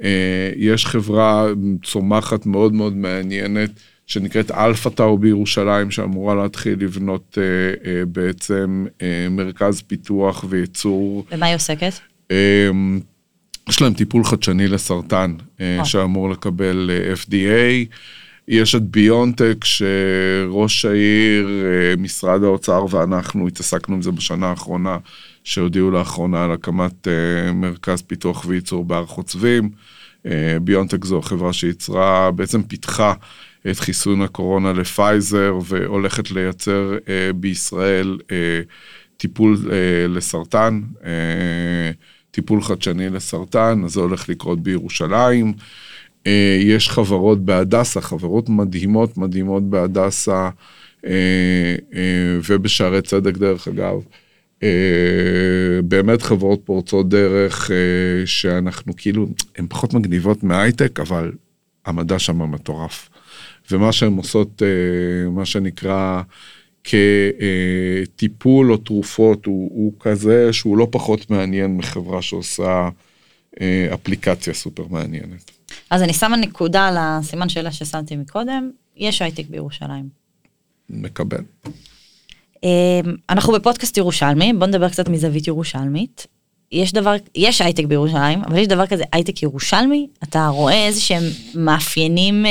[0.02, 1.46] אה, יש חברה
[1.84, 3.70] צומחת מאוד מאוד מעניינת.
[4.06, 11.26] שנקראת Alpha Tau בירושלים, שאמורה להתחיל לבנות אה, אה, בעצם אה, מרכז פיתוח וייצור.
[11.30, 11.92] במה היא עוסקת?
[12.30, 12.70] אה,
[13.68, 15.84] יש להם טיפול חדשני לסרטן, אה, אה.
[15.84, 17.94] שאמור לקבל אה, FDA.
[18.48, 24.98] יש את ביונטק, שראש העיר, אה, משרד האוצר ואנחנו התעסקנו עם זה בשנה האחרונה,
[25.44, 29.70] שהודיעו לאחרונה על הקמת אה, מרכז פיתוח וייצור בהר חוצבים.
[30.62, 33.12] ביונטק זו החברה שייצרה, בעצם פיתחה
[33.70, 38.60] את חיסון הקורונה לפייזר והולכת לייצר אה, בישראל אה,
[39.16, 41.90] טיפול אה, לסרטן, אה,
[42.30, 45.52] טיפול חדשני לסרטן, אז זה הולך לקרות בירושלים.
[46.26, 50.48] אה, יש חברות בהדסה, חברות מדהימות מדהימות בהדסה
[51.06, 51.10] אה,
[51.94, 54.00] אה, ובשערי צדק דרך אגב.
[54.56, 57.72] Uh, באמת חברות פורצות דרך uh,
[58.26, 59.26] שאנחנו כאילו,
[59.58, 61.32] הן פחות מגניבות מהייטק, אבל
[61.86, 63.08] המדע שם מטורף.
[63.70, 66.22] ומה שהן עושות, אה, מה שנקרא,
[66.84, 72.88] כטיפול או תרופות, הוא, הוא כזה שהוא לא פחות מעניין מחברה שעושה
[73.60, 75.50] אה, אפליקציה סופר מעניינת.
[75.90, 80.08] אז אני שמה נקודה על הסימן שאלה ששמתי מקודם, יש הייטק בירושלים.
[80.90, 81.40] מקבל.
[82.62, 86.26] אמ, אנחנו בפודקאסט ירושלמי, בוא נדבר קצת מזווית ירושלמית.
[86.72, 91.22] יש דבר, יש הייטק בירושלים, אבל יש דבר כזה הייטק ירושלמי, אתה רואה איזה שהם
[91.54, 92.50] מאפיינים אה,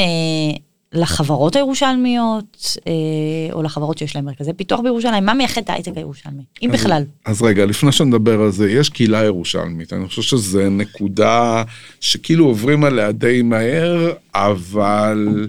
[0.95, 6.43] לחברות הירושלמיות, אה, או לחברות שיש להם מרכזי פיתוח בירושלים, מה מייחד את ההייטק הירושלמי,
[6.61, 7.03] אם אז, בכלל?
[7.25, 11.63] אז רגע, לפני שנדבר על זה, יש קהילה ירושלמית, אני חושב שזו נקודה
[11.99, 15.47] שכאילו עוברים עליה די מהר, אבל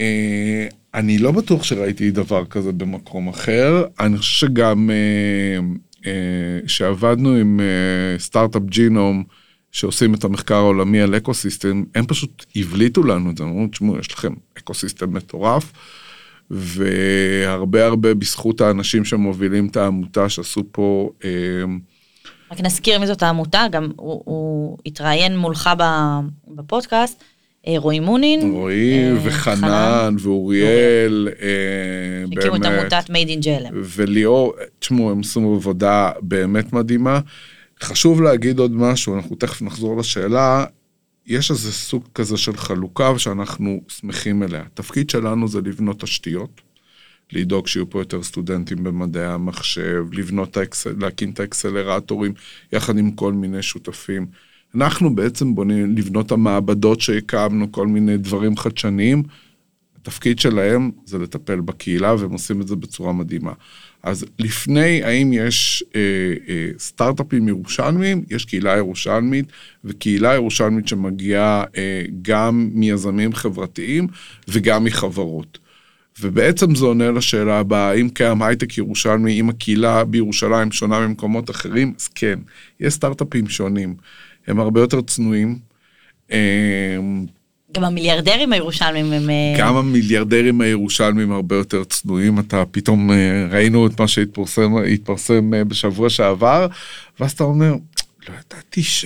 [0.00, 5.60] אה, אני לא בטוח שראיתי דבר כזה במקום אחר, אני חושב שגם אה,
[6.06, 9.24] אה, שעבדנו עם אה, Startup Genome,
[9.72, 14.12] שעושים את המחקר העולמי על ecosystem, הם פשוט הבליטו לנו את זה, אמרו, תשמעו, יש
[14.12, 15.72] לכם ecosystem מטורף,
[16.50, 21.10] והרבה הרבה בזכות האנשים שמובילים את העמותה שעשו פה...
[21.24, 21.30] אה,
[22.50, 25.70] רק נזכיר מי זאת העמותה, גם הוא, הוא התראיין מולך
[26.48, 27.24] בפודקאסט,
[27.66, 28.52] אה, רועי מונין.
[28.52, 33.74] רועי אה, וחנן ואוריאל, אה, הקימו את עמותת Made in JLM.
[33.74, 37.20] וליאור, תשמעו, הם עשו עבודה באמת מדהימה.
[37.82, 40.64] חשוב להגיד עוד משהו, אנחנו תכף נחזור לשאלה,
[41.26, 44.60] יש איזה סוג כזה של חלוקה שאנחנו שמחים אליה.
[44.60, 46.60] התפקיד שלנו זה לבנות תשתיות,
[47.32, 52.32] לדאוג שיהיו פה יותר סטודנטים במדעי המחשב, לבנות, האקסל, להקים את האקסלרטורים
[52.72, 54.26] יחד עם כל מיני שותפים.
[54.74, 59.22] אנחנו בעצם בונים לבנות המעבדות שהקמנו, כל מיני דברים חדשניים.
[59.96, 63.52] התפקיד שלהם זה לטפל בקהילה, והם עושים את זה בצורה מדהימה.
[64.02, 66.00] אז לפני, האם יש אה,
[66.48, 68.24] אה, סטארט-אפים ירושלמיים?
[68.30, 69.46] יש קהילה ירושלמית,
[69.84, 74.06] וקהילה ירושלמית שמגיעה אה, גם מיזמים חברתיים
[74.48, 75.58] וגם מחברות.
[76.20, 81.92] ובעצם זה עונה לשאלה הבאה, האם קיים הייטק ירושלמי, אם הקהילה בירושלים שונה ממקומות אחרים?
[81.98, 82.38] אז כן,
[82.80, 83.94] יש סטארט-אפים שונים.
[84.46, 85.58] הם הרבה יותר צנועים.
[87.76, 89.30] גם המיליארדרים הירושלמים הם...
[89.30, 95.64] אה, גם המיליארדרים הירושלמים הרבה יותר צנועים, אתה פתאום אה, ראינו את מה שהתפרסם אה,
[95.64, 96.66] בשבוע שעבר,
[97.20, 97.72] ואז אתה אומר,
[98.28, 99.04] לא ידעתי ש...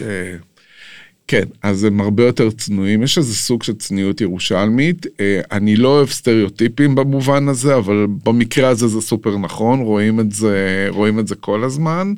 [1.28, 5.06] כן, אז הם הרבה יותר צנועים, יש איזה סוג של צניעות ירושלמית.
[5.52, 10.86] אני לא אוהב סטריאוטיפים במובן הזה, אבל במקרה הזה זה סופר נכון, רואים את זה,
[10.88, 12.14] רואים את זה כל הזמן.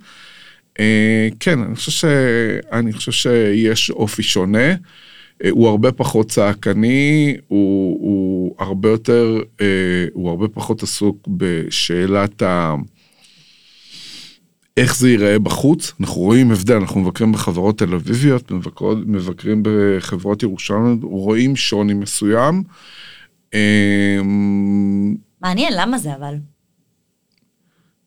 [1.41, 2.05] כן, אני חושב, ש...
[2.73, 4.75] אני חושב שיש אופי שונה.
[5.44, 9.66] אה, הוא הרבה פחות צעקני, הוא, הוא הרבה יותר, אה,
[10.12, 12.75] הוא הרבה פחות עסוק בשאלת ה...
[14.77, 20.42] איך זה ייראה בחוץ, אנחנו רואים הבדל, אנחנו מבקרים בחברות תל אביביות, מבקרים, מבקרים בחברות
[20.42, 22.62] ירושלים, רואים שוני מסוים.
[23.55, 24.20] אה,
[25.40, 26.35] מעניין, למה זה אבל?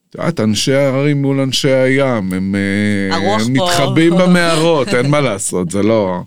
[0.10, 5.72] את יודעת, אנשי ההרים מול אנשי הים, הם, אה, הם מתחבאים במערות, אין מה לעשות,
[5.72, 6.22] זה לא...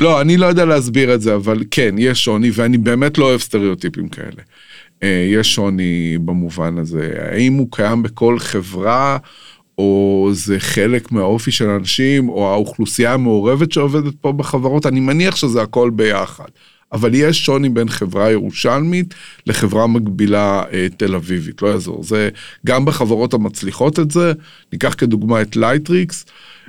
[0.00, 3.40] לא, אני לא יודע להסביר את זה, אבל כן, יש שוני, ואני באמת לא אוהב
[3.40, 4.42] סטריאוטיפים כאלה.
[5.02, 7.12] אה, יש שוני במובן הזה.
[7.32, 9.18] האם הוא קיים בכל חברה,
[9.78, 15.62] או זה חלק מהאופי של אנשים, או האוכלוסייה המעורבת שעובדת פה בחברות, אני מניח שזה
[15.62, 16.48] הכל ביחד.
[16.92, 19.14] אבל יש שוני בין חברה ירושלמית
[19.46, 22.04] לחברה מקבילה אה, תל אביבית, לא יעזור.
[22.04, 22.28] זה
[22.66, 24.32] גם בחברות המצליחות את זה,
[24.72, 26.24] ניקח כדוגמה את לייטריקס,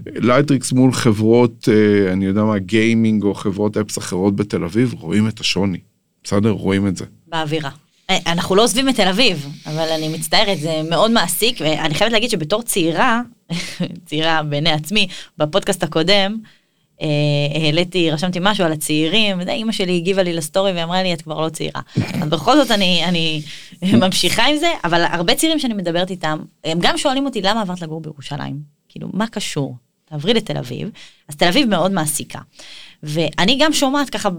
[0.05, 5.27] לייטריקס מול חברות, אה, אני יודע מה, גיימינג או חברות apps אחרות בתל אביב, רואים
[5.27, 5.79] את השוני,
[6.23, 6.49] בסדר?
[6.49, 7.05] רואים את זה.
[7.27, 7.69] באווירה.
[8.09, 12.13] אה, אנחנו לא עוזבים את תל אביב, אבל אני מצטערת, זה מאוד מעסיק, ואני חייבת
[12.13, 13.21] להגיד שבתור צעירה,
[14.05, 15.07] צעירה בעיני עצמי,
[15.37, 16.37] בפודקאסט הקודם,
[17.55, 21.49] העליתי, רשמתי משהו על הצעירים, אימא שלי הגיבה לי לסטורי ואמרה לי, את כבר לא
[21.49, 21.81] צעירה.
[22.21, 23.41] אז בכל זאת אני, אני
[23.81, 27.81] ממשיכה עם זה, אבל הרבה צעירים שאני מדברת איתם, הם גם שואלים אותי, למה עברת
[27.81, 28.59] לגור בירושלים?
[28.89, 29.75] כאילו, מה קשור?
[30.05, 30.89] תעברי לתל אביב,
[31.29, 32.39] אז תל אביב מאוד מעסיקה.
[33.03, 34.29] ואני גם שומעת ככה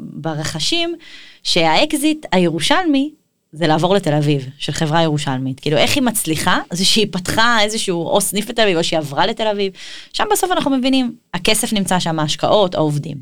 [0.00, 0.94] ברחשים,
[1.42, 3.10] שהאקזיט הירושלמי
[3.56, 5.60] זה לעבור לתל אביב, של חברה ירושלמית.
[5.60, 6.58] כאילו, איך היא מצליחה?
[6.70, 9.72] זה שהיא פתחה איזשהו או סניף בתל אביב, או שהיא עברה לתל אביב.
[10.12, 13.16] שם בסוף אנחנו מבינים, הכסף נמצא שם, ההשקעות, העובדים.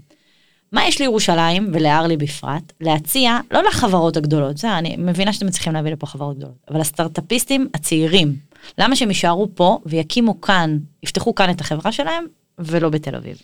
[0.73, 5.93] מה יש לירושלים, ולהרל"י בפרט, להציע, לא לחברות הגדולות, בסדר, אני מבינה שאתם צריכים להביא
[5.93, 8.37] לפה חברות גדולות, אבל הסטארט-אפיסטים הצעירים,
[8.79, 12.25] למה שהם יישארו פה ויקימו כאן, יפתחו כאן את החברה שלהם,
[12.59, 13.37] ולא בתל אביב?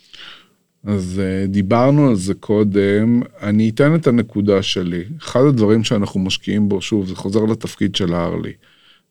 [0.85, 5.05] אז uh, דיברנו על זה קודם, אני אתן את הנקודה שלי.
[5.19, 8.53] אחד הדברים שאנחנו משקיעים בו, שוב, זה חוזר לתפקיד של הארלי.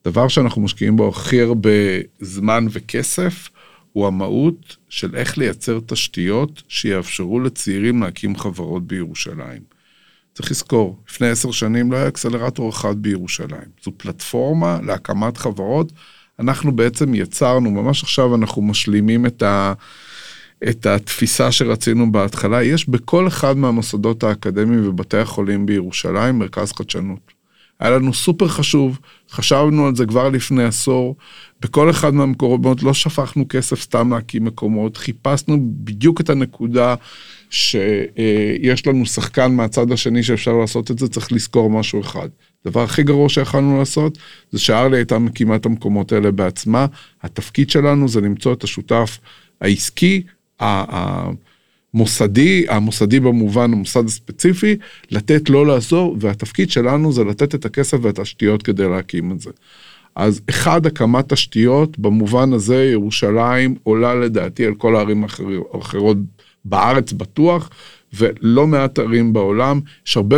[0.05, 1.69] דבר שאנחנו משקיעים בו הכי הרבה
[2.19, 3.49] זמן וכסף,
[3.93, 9.61] הוא המהות של איך לייצר תשתיות שיאפשרו לצעירים להקים חברות בירושלים.
[10.33, 13.69] צריך לזכור, לפני עשר שנים לא היה אקסלרטור אחד בירושלים.
[13.83, 15.91] זו פלטפורמה להקמת חברות.
[16.39, 19.73] אנחנו בעצם יצרנו, ממש עכשיו אנחנו משלימים את ה...
[20.69, 27.39] את התפיסה שרצינו בהתחלה, יש בכל אחד מהמוסדות האקדמיים ובתי החולים בירושלים מרכז חדשנות.
[27.79, 28.99] היה לנו סופר חשוב,
[29.31, 31.15] חשבנו על זה כבר לפני עשור,
[31.61, 36.95] בכל אחד מהמקומות לא שפכנו כסף סתם להקים מקומות, חיפשנו בדיוק את הנקודה
[37.49, 42.29] שיש לנו שחקן מהצד השני שאפשר לעשות את זה, צריך לזכור משהו אחד.
[42.65, 44.17] הדבר הכי גרוע שיכולנו לעשות,
[44.51, 46.85] זה שארלי הייתה מקימה את המקומות האלה בעצמה.
[47.23, 49.19] התפקיד שלנו זה למצוא את השותף
[49.61, 50.23] העסקי,
[50.59, 54.75] המוסדי, המוסדי במובן המוסד הספציפי,
[55.11, 59.49] לתת לו לעזור, והתפקיד שלנו זה לתת את הכסף והתשתיות כדי להקים את זה.
[60.15, 65.25] אז אחד, הקמת תשתיות, במובן הזה ירושלים עולה לדעתי על כל הערים
[65.73, 66.17] האחרות
[66.65, 67.69] בארץ בטוח,
[68.13, 69.79] ולא מעט ערים בעולם.
[70.07, 70.37] יש הרבה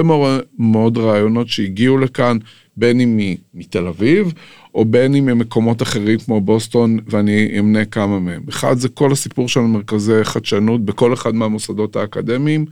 [0.59, 2.37] מאוד רעיונות שהגיעו לכאן,
[2.77, 3.19] בין אם
[3.53, 4.33] מתל אביב,
[4.75, 8.41] או בין אם ממקומות אחרים כמו בוסטון, ואני אמנה כמה מהם.
[8.49, 12.65] אחד זה כל הסיפור של מרכזי חדשנות בכל אחד מהמוסדות האקדמיים.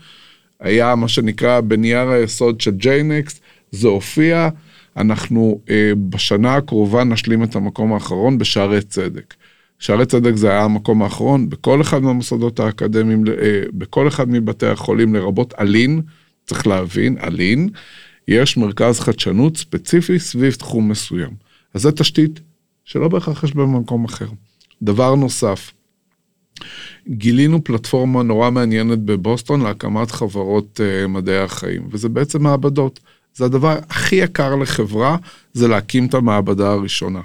[0.59, 4.49] היה מה שנקרא בנייר היסוד של ג'יינקס, זה הופיע.
[4.97, 9.33] אנחנו אה, בשנה הקרובה נשלים את המקום האחרון בשערי צדק.
[9.79, 15.15] שערי צדק זה היה המקום האחרון, בכל אחד מהמוסדות האקדמיים, אה, בכל אחד מבתי החולים,
[15.15, 16.01] לרבות אלין,
[16.45, 17.69] צריך להבין, אלין,
[18.27, 21.48] יש מרכז חדשנות ספציפי סביב תחום מסוים.
[21.73, 22.39] אז זו תשתית
[22.85, 24.27] שלא בהכרח יש במקום אחר.
[24.81, 25.71] דבר נוסף,
[27.07, 32.99] גילינו פלטפורמה נורא מעניינת בבוסטון להקמת חברות uh, מדעי החיים, וזה בעצם מעבדות.
[33.33, 35.17] זה הדבר הכי יקר לחברה,
[35.53, 37.21] זה להקים את המעבדה הראשונה.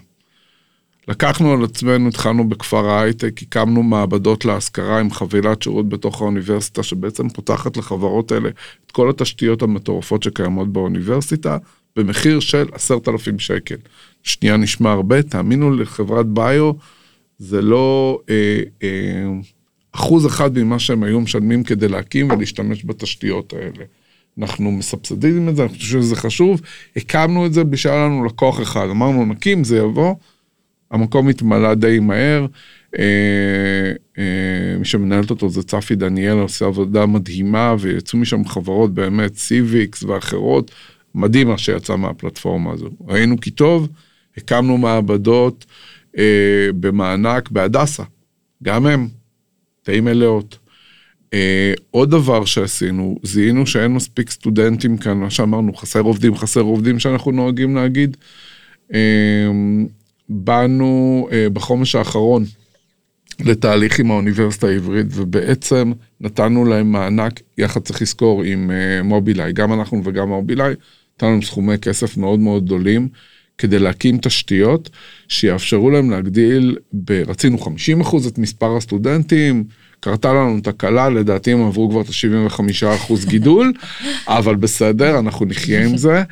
[1.09, 7.29] לקחנו על עצמנו, התחלנו בכפר ההייטק, הקמנו מעבדות להשכרה עם חבילת שירות בתוך האוניברסיטה, שבעצם
[7.29, 8.49] פותחת לחברות האלה
[8.87, 11.59] את כל התשתיות המטורפות שקיימות באוניברסיטה,
[11.97, 13.77] במחיר של עשרת אלפים שקל.
[14.23, 16.73] שנייה נשמע הרבה, תאמינו לחברת ביו,
[17.39, 19.33] זה לא אה, אה,
[19.93, 23.85] אחוז אחד ממה שהם היו משלמים כדי להקים ולהשתמש בתשתיות האלה.
[24.39, 26.61] אנחנו מסבסדים את זה, אנחנו חושבים שזה חשוב,
[26.97, 30.15] הקמנו את זה בשביל לנו לקוח אחד, אמרנו נקים, זה יבוא,
[30.91, 32.47] המקום התמלא די מהר,
[32.99, 39.37] אה, אה, מי שמנהלת אותו זה צפי דניאל, עושה עבודה מדהימה, ויצאו משם חברות באמת,
[39.37, 40.71] סיביקס ואחרות,
[41.15, 42.91] מדהים מה שיצא מהפלטפורמה הזו.
[43.09, 43.89] ראינו כי טוב,
[44.37, 45.67] הקמנו מעבדות
[46.19, 48.03] אה, במענק בהדסה,
[48.63, 49.09] גם הם,
[49.87, 50.59] די מלאות.
[51.35, 56.99] אה, עוד דבר שעשינו, זיהינו שאין מספיק סטודנטים כאן, מה שאמרנו, חסר עובדים, חסר עובדים
[56.99, 58.17] שאנחנו נוהגים להגיד.
[58.95, 59.51] אה,
[60.29, 62.45] באנו אה, בחומש האחרון
[63.41, 69.73] לתהליך עם האוניברסיטה העברית, ובעצם נתנו להם מענק, יחד צריך לזכור, עם אה, מובילאיי, גם
[69.73, 70.75] אנחנו וגם מובילאיי,
[71.17, 73.09] נתנו להם סכומי כסף מאוד מאוד גדולים.
[73.59, 74.91] כדי להקים תשתיות
[75.29, 77.13] שיאפשרו להם להגדיל, ב...
[77.27, 79.65] רצינו 50 אחוז את מספר הסטודנטים,
[80.01, 83.73] קרתה לנו תקלה, לדעתי הם עברו כבר את ה-75 אחוז גידול,
[84.29, 86.23] אבל בסדר, אנחנו נחיה עם זה.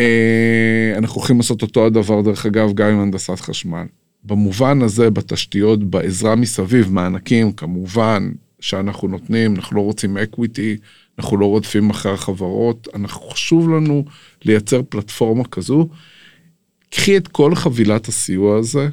[0.00, 3.84] אה, אנחנו הולכים לעשות אותו הדבר, דרך אגב, גם עם הנדסת חשמל.
[4.24, 10.76] במובן הזה, בתשתיות, בעזרה מסביב, מענקים, כמובן, שאנחנו נותנים, אנחנו לא רוצים אקוויטי,
[11.18, 14.04] אנחנו לא רודפים אחרי החברות, אנחנו חשוב לנו
[14.44, 15.88] לייצר פלטפורמה כזו.
[16.90, 18.88] קחי את כל חבילת הסיוע הזה,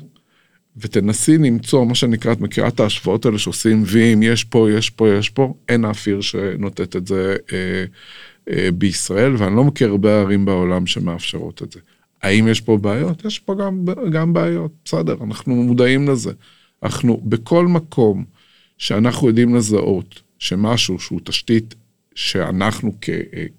[0.77, 5.10] ותנסי למצוא מה שנקרא, את מכירה את ההשוואות האלה שעושים וים, יש פה, יש פה,
[5.10, 7.86] יש פה, אין אף עיר שנותנת את זה אה,
[8.49, 11.79] אה, בישראל, ואני לא מכיר הרבה ערים בעולם שמאפשרות את זה.
[12.21, 13.25] האם יש פה בעיות?
[13.25, 16.32] יש פה גם, גם בעיות, בסדר, אנחנו מודעים לזה.
[16.84, 18.25] אנחנו, בכל מקום
[18.77, 21.75] שאנחנו יודעים לזהות שמשהו שהוא תשתית
[22.19, 23.10] שאנחנו כ,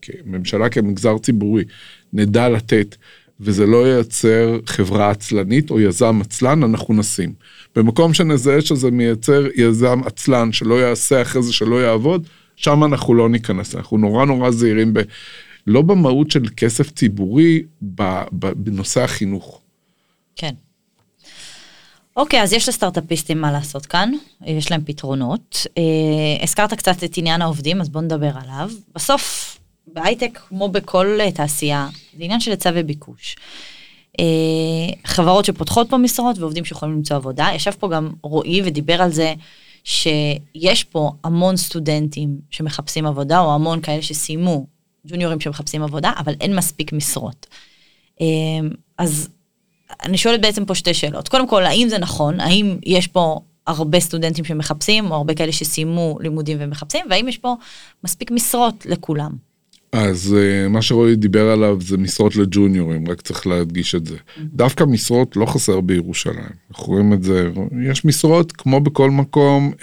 [0.02, 1.64] כממשלה, כמגזר ציבורי,
[2.12, 2.96] נדע לתת,
[3.40, 7.32] וזה לא ייצר חברה עצלנית או יזם עצלן, אנחנו נשים.
[7.76, 13.28] במקום שנזהה שזה מייצר יזם עצלן שלא יעשה אחרי זה שלא יעבוד, שם אנחנו לא
[13.28, 15.00] ניכנס, אנחנו נורא נורא זהירים ב...
[15.66, 17.62] לא במהות של כסף ציבורי,
[18.32, 19.60] בנושא החינוך.
[20.36, 20.54] כן.
[22.16, 24.12] אוקיי, אז יש לסטארט-אפיסטים מה לעשות כאן,
[24.46, 25.66] יש להם פתרונות.
[25.78, 28.70] אה, הזכרת קצת את עניין העובדים, אז בואו נדבר עליו.
[28.94, 33.36] בסוף, בהייטק, כמו בכל תעשייה, זה עניין של היצע וביקוש.
[34.20, 37.48] אה, חברות שפותחות פה משרות ועובדים שיכולים למצוא עבודה.
[37.54, 39.34] ישב פה גם רועי ודיבר על זה
[39.84, 44.66] שיש פה המון סטודנטים שמחפשים עבודה, או המון כאלה שסיימו,
[45.06, 47.46] ג'וניורים שמחפשים עבודה, אבל אין מספיק משרות.
[48.20, 48.26] אה,
[48.98, 49.28] אז
[50.04, 51.28] אני שואלת בעצם פה שתי שאלות.
[51.28, 52.40] קודם כל, האם זה נכון?
[52.40, 57.56] האם יש פה הרבה סטודנטים שמחפשים, או הרבה כאלה שסיימו לימודים ומחפשים, והאם יש פה
[58.04, 59.30] מספיק משרות לכולם?
[59.92, 64.16] אז uh, מה שרועי דיבר עליו זה משרות לג'וניורים, רק צריך להדגיש את זה.
[64.38, 67.50] דווקא משרות לא חסר בירושלים, אנחנו רואים את זה,
[67.90, 69.82] יש משרות כמו בכל מקום, uh,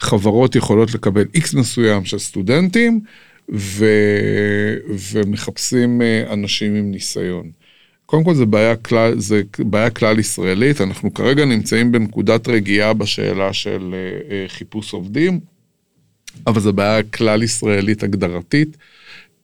[0.00, 3.00] חברות יכולות לקבל איקס מסוים של סטודנטים,
[3.54, 3.84] ו...
[5.12, 7.50] ומחפשים uh, אנשים עם ניסיון.
[8.10, 13.52] קודם כל זה בעיה כלל, זה בעיה כלל ישראלית, אנחנו כרגע נמצאים בנקודת רגיעה בשאלה
[13.52, 15.40] של uh, חיפוש עובדים.
[16.46, 18.76] אבל זו בעיה כלל ישראלית הגדרתית.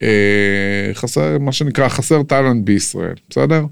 [0.03, 3.65] אה, חסר, מה שנקרא, חסר טאלנט בישראל, בסדר?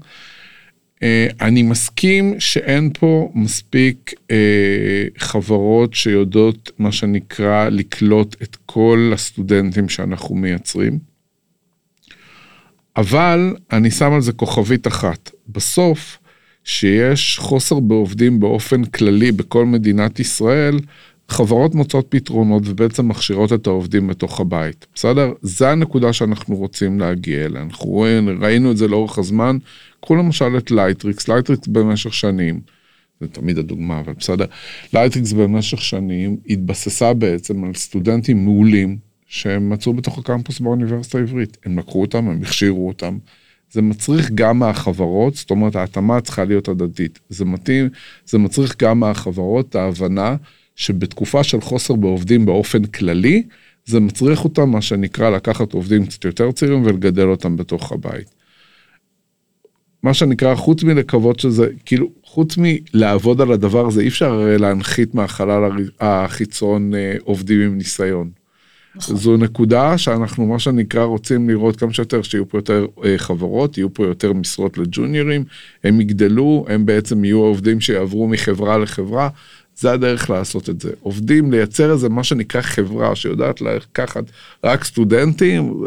[1.03, 9.89] אה, אני מסכים שאין פה מספיק אה, חברות שיודעות, מה שנקרא, לקלוט את כל הסטודנטים
[9.89, 11.14] שאנחנו מייצרים.
[12.97, 15.31] אבל אני שם על זה כוכבית אחת.
[15.49, 16.17] בסוף,
[16.63, 20.79] שיש חוסר בעובדים באופן כללי בכל מדינת ישראל,
[21.29, 25.33] חברות מוצאות פתרונות ובעצם מכשירות את העובדים בתוך הבית, בסדר?
[25.41, 27.61] זה הנקודה שאנחנו רוצים להגיע אליה.
[27.61, 29.57] אנחנו רואים, ראינו את זה לאורך הזמן.
[30.01, 32.59] קחו למשל את לייטריקס, לייטריקס במשך שנים,
[33.21, 34.45] זה תמיד הדוגמה, אבל בסדר.
[34.93, 41.57] לייטריקס במשך שנים התבססה בעצם על סטודנטים מעולים שהם מצאו בתוך הקמפוס באוניברסיטה העברית.
[41.65, 43.17] הם לקחו אותם, הם הכשירו אותם.
[43.71, 47.19] זה מצריך גם מהחברות, זאת אומרת ההתאמה צריכה להיות הדדית.
[47.29, 47.89] זה מתאים,
[48.25, 50.35] זה מצריך גם מהחברות ההבנה
[50.75, 53.43] שבתקופה של חוסר בעובדים באופן כללי,
[53.85, 58.35] זה מצריך אותם, מה שנקרא, לקחת עובדים קצת יותר צעירים ולגדל אותם בתוך הבית.
[60.03, 65.71] מה שנקרא, חוץ מלקוות שזה, כאילו, חוץ מלעבוד על הדבר הזה, אי אפשר להנחית מהחלל
[65.99, 68.44] החיצון אה, עובדים עם ניסיון.
[68.95, 69.15] נכון.
[69.15, 73.93] זו נקודה שאנחנו, מה שנקרא, רוצים לראות כמה שיותר, שיהיו פה יותר אה, חברות, יהיו
[73.93, 75.43] פה יותר משרות לג'וניורים,
[75.83, 79.29] הם יגדלו, הם בעצם יהיו העובדים שיעברו מחברה לחברה,
[79.75, 80.91] זה הדרך לעשות את זה.
[81.01, 84.23] עובדים, לייצר איזה מה שנקרא חברה שיודעת לקחת
[84.63, 85.83] רק סטודנטים.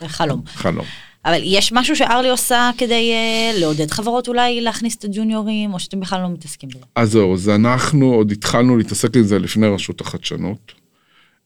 [0.00, 0.42] זה חלום.
[0.46, 0.84] חלום.
[1.24, 6.00] אבל יש משהו שארלי עושה כדי uh, לעודד חברות אולי להכניס את הג'וניורים, או שאתם
[6.00, 6.84] בכלל לא מתעסקים בזה?
[6.94, 10.81] אז זהו, אז אנחנו עוד התחלנו להתעסק עם זה לפני רשות החדשנות.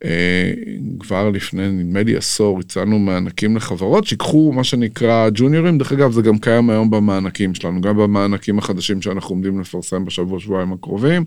[0.04, 0.52] אה,
[1.00, 6.22] כבר לפני נדמה לי עשור הצענו מענקים לחברות שיקחו מה שנקרא ג'וניורים דרך אגב זה
[6.22, 11.24] גם קיים היום במענקים שלנו גם במענקים החדשים שאנחנו עומדים לפרסם בשבוע שבועיים הקרובים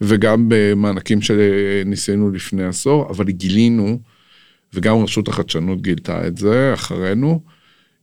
[0.00, 3.98] וגם במענקים שניסינו לפני עשור אבל גילינו
[4.74, 7.40] וגם רשות החדשנות גילתה את זה אחרינו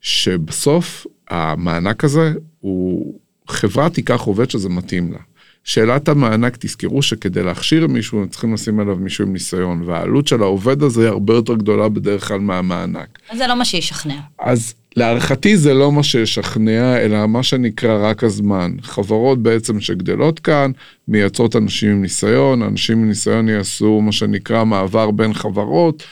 [0.02, 5.20] שבסוף המענק הזה הוא חברה תיקח עובד שזה מתאים לה.
[5.66, 10.42] שאלת המענק, תזכרו שכדי להכשיר מישהו, הם צריכים לשים עליו מישהו עם ניסיון, והעלות של
[10.42, 13.20] העובד הזה היא הרבה יותר גדולה בדרך כלל מהמענק.
[13.30, 14.16] אז זה לא מה שישכנע.
[14.40, 18.72] אז להערכתי זה לא מה שישכנע, אלא מה שנקרא רק הזמן.
[18.82, 20.72] חברות בעצם שגדלות כאן,
[21.08, 26.04] מייצרות אנשים עם ניסיון, אנשים עם ניסיון יעשו מה שנקרא מעבר בין חברות.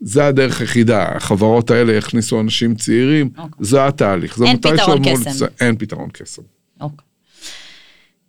[0.00, 3.40] זה הדרך היחידה, החברות האלה יכניסו אנשים צעירים, okay.
[3.40, 3.66] אוקיי.
[3.66, 4.42] זה התהליך.
[4.42, 5.46] אין פתרון קסם.
[5.60, 6.42] אין פתרון קסם.
[6.80, 7.08] אוקיי.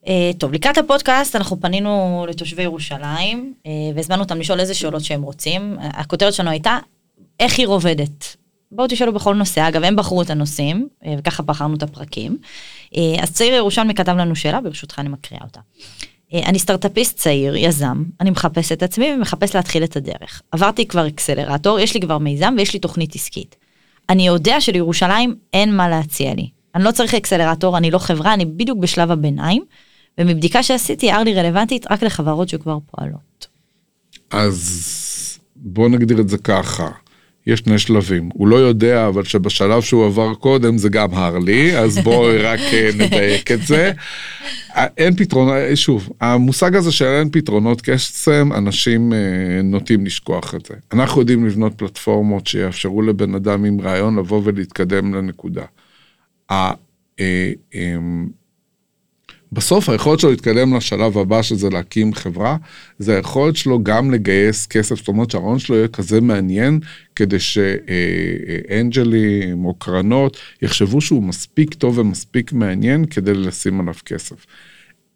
[0.08, 5.22] אה, טוב, לקראת הפודקאסט אנחנו פנינו לתושבי ירושלים אה, והזמנו אותם לשאול איזה שאלות שהם
[5.22, 5.78] רוצים.
[5.82, 6.78] הכותרת שלנו הייתה,
[7.40, 8.36] איך עיר עובדת?
[8.72, 12.38] בואו תשאלו בכל נושא, אגב הם בחרו את הנושאים אה, וככה בחרנו את הפרקים.
[13.22, 15.60] אז צעיר ירושלמי כתב לנו שאלה, ברשותך אני מקריאה אותה.
[16.34, 20.42] אני סטארטאפיסט צעיר, יזם, אני מחפש את עצמי ומחפש להתחיל את הדרך.
[20.52, 23.56] עברתי כבר אקסלרטור, יש לי כבר מיזם ויש לי תוכנית עסקית.
[24.10, 26.50] אני יודע שלירושלים אין מה להציע לי.
[26.76, 29.64] אני לא צריך אקסלרטור, אני לא חברה, אני בדיוק בשלב הביניים.
[30.18, 33.48] ומבדיקה שעשיתי, ארלי רלוונטית רק לחברות שכבר פועלות.
[34.32, 36.90] אז בוא נגדיר את זה ככה.
[37.48, 38.30] יש שני שלבים.
[38.34, 42.90] הוא לא יודע, אבל שבשלב שהוא עבר קודם זה גם הרלי, אז בואי רק אה,
[42.98, 43.92] נדייק את זה.
[44.76, 49.14] אה, אין פתרונות, אה, שוב, המושג הזה של אין פתרונות קסם, אנשים
[49.64, 50.74] נוטים לשכוח את זה.
[50.94, 55.66] אנחנו יודעים לבנות פלטפורמות שיאפשרו לבן אדם עם רעיון לבוא ולהתקדם לנקודה.
[59.52, 62.58] בסוף היכולת שלו להתקדם לשלב הבא שזה להקים חברה,
[63.00, 66.80] זה היכולת שלו גם לגייס כסף, זאת אומרת שהרעיון שלו יהיה כזה מעניין,
[67.16, 67.40] כדי
[68.70, 69.06] שאנג'לים
[69.66, 74.46] או קרנות יחשבו שהוא מספיק טוב ומספיק מעניין כדי לשים עליו כסף.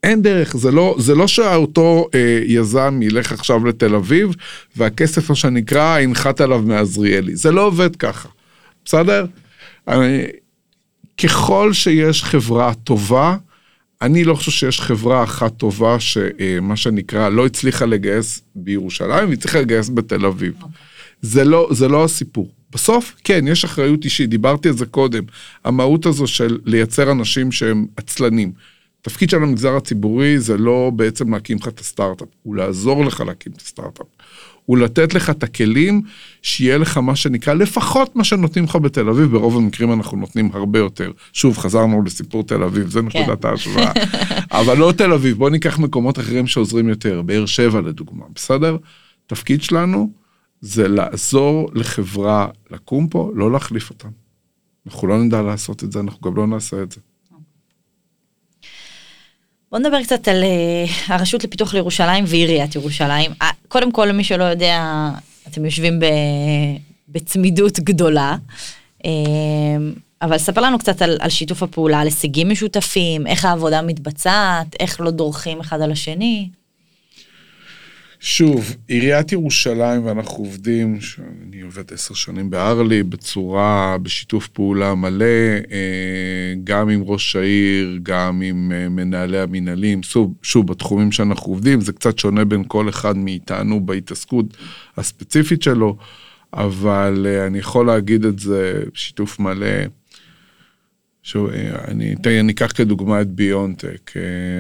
[0.03, 4.36] אין דרך, זה לא, זה לא שאותו אה, יזם ילך עכשיו לתל אביב
[4.75, 7.36] והכסף, מה שנקרא, ינחת עליו מעזריאלי.
[7.36, 8.29] זה לא עובד ככה,
[8.86, 9.25] בסדר?
[9.88, 10.23] אני,
[11.23, 13.36] ככל שיש חברה טובה,
[14.03, 19.89] אני לא חושב שיש חברה אחת טובה שמה שנקרא לא הצליחה לגייס בירושלים והצליחה לגייס
[19.89, 20.53] בתל אביב.
[20.61, 20.65] Okay.
[21.21, 22.51] זה לא, זה לא הסיפור.
[22.71, 25.23] בסוף, כן, יש אחריות אישית, דיברתי על זה קודם.
[25.65, 28.51] המהות הזו של לייצר אנשים שהם עצלנים.
[29.01, 33.51] תפקיד של המגזר הציבורי זה לא בעצם להקים לך את הסטארט-אפ, הוא לעזור לך להקים
[33.51, 34.05] את הסטארט-אפ.
[34.66, 36.01] הוא לתת לך את הכלים,
[36.41, 40.80] שיהיה לך מה שנקרא, לפחות מה שנותנים לך בתל אביב, ברוב המקרים אנחנו נותנים הרבה
[40.80, 41.11] יותר.
[41.34, 43.05] שוב, חזרנו לסיפור תל אביב, זה כן.
[43.05, 43.91] נקודת ההשוואה.
[44.59, 48.78] אבל לא תל אביב, בוא ניקח מקומות אחרים שעוזרים יותר, באר שבע לדוגמה, בסדר?
[49.28, 50.09] תפקיד שלנו
[50.61, 54.09] זה לעזור לחברה לקום פה, לא להחליף אותם.
[54.88, 56.99] אנחנו לא נדע לעשות את זה, אנחנו גם לא נעשה את זה.
[59.74, 63.32] בוא נדבר קצת על אה, הרשות לפיתוח לירושלים ועיריית ירושלים.
[63.41, 65.09] אה, קודם כל, למי שלא יודע,
[65.47, 66.05] אתם יושבים ב...
[67.09, 68.36] בצמידות גדולה.
[69.05, 69.11] אה,
[70.21, 75.01] אבל ספר לנו קצת על, על שיתוף הפעולה, על הישגים משותפים, איך העבודה מתבצעת, איך
[75.01, 76.49] לא דורכים אחד על השני.
[78.26, 80.99] שוב, עיריית ירושלים ואנחנו עובדים,
[81.47, 85.26] אני עובד עשר שנים בארלי, בצורה, בשיתוף פעולה מלא,
[85.71, 91.82] אה, גם עם ראש העיר, גם עם אה, מנהלי המנהלים, שוב, שוב, בתחומים שאנחנו עובדים,
[91.82, 94.45] זה קצת שונה בין כל אחד מאיתנו בהתעסקות
[94.97, 95.97] הספציפית שלו,
[96.53, 99.67] אבל אה, אני יכול להגיד את זה בשיתוף מלא.
[101.26, 101.49] שוב,
[101.88, 104.11] אני, תראי, אני אקח כדוגמה את ביונטק,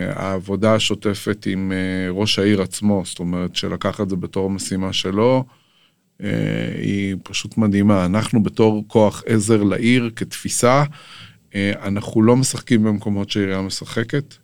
[0.09, 1.71] העבודה השוטפת עם
[2.09, 5.45] ראש העיר עצמו, זאת אומרת שלקח את זה בתור משימה שלו,
[6.77, 8.05] היא פשוט מדהימה.
[8.05, 10.83] אנחנו בתור כוח עזר לעיר כתפיסה,
[11.55, 14.35] אנחנו לא משחקים במקומות שהעירייה משחקת,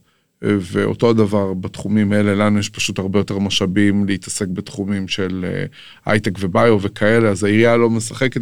[0.41, 5.45] ואותו הדבר בתחומים האלה, לנו יש פשוט הרבה יותר משאבים להתעסק בתחומים של
[6.05, 8.41] הייטק וביו וכאלה, אז העירייה לא משחקת,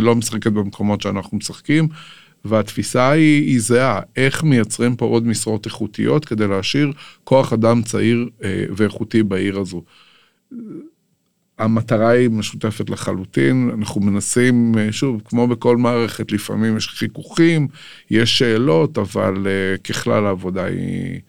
[0.00, 1.88] לא משחקת במקומות שאנחנו משחקים.
[2.44, 6.92] והתפיסה היא, היא זהה, איך מייצרים פה עוד משרות איכותיות כדי להשאיר
[7.24, 9.82] כוח אדם צעיר אה, ואיכותי בעיר הזו.
[11.58, 17.68] המטרה היא משותפת לחלוטין, אנחנו מנסים, אה, שוב, כמו בכל מערכת, לפעמים יש חיכוכים,
[18.10, 21.20] יש שאלות, אבל אה, ככלל העבודה היא,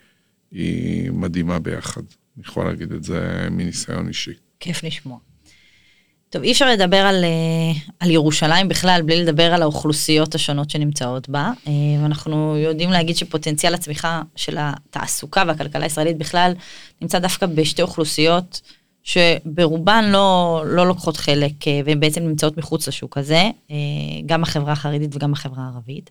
[0.51, 2.01] היא מדהימה ביחד.
[2.37, 4.33] אני יכול להגיד את זה מניסיון אישי.
[4.59, 5.17] כיף לשמוע.
[6.29, 7.25] טוב, אי אפשר לדבר על,
[7.99, 11.51] על ירושלים בכלל בלי לדבר על האוכלוסיות השונות שנמצאות בה.
[12.01, 16.53] ואנחנו יודעים להגיד שפוטנציאל הצמיחה של התעסוקה והכלכלה הישראלית בכלל
[17.01, 18.61] נמצא דווקא בשתי אוכלוסיות
[19.03, 21.53] שברובן לא, לא לוקחות חלק
[21.85, 23.43] והן בעצם נמצאות מחוץ לשוק הזה,
[24.25, 26.09] גם החברה החרדית וגם החברה הערבית.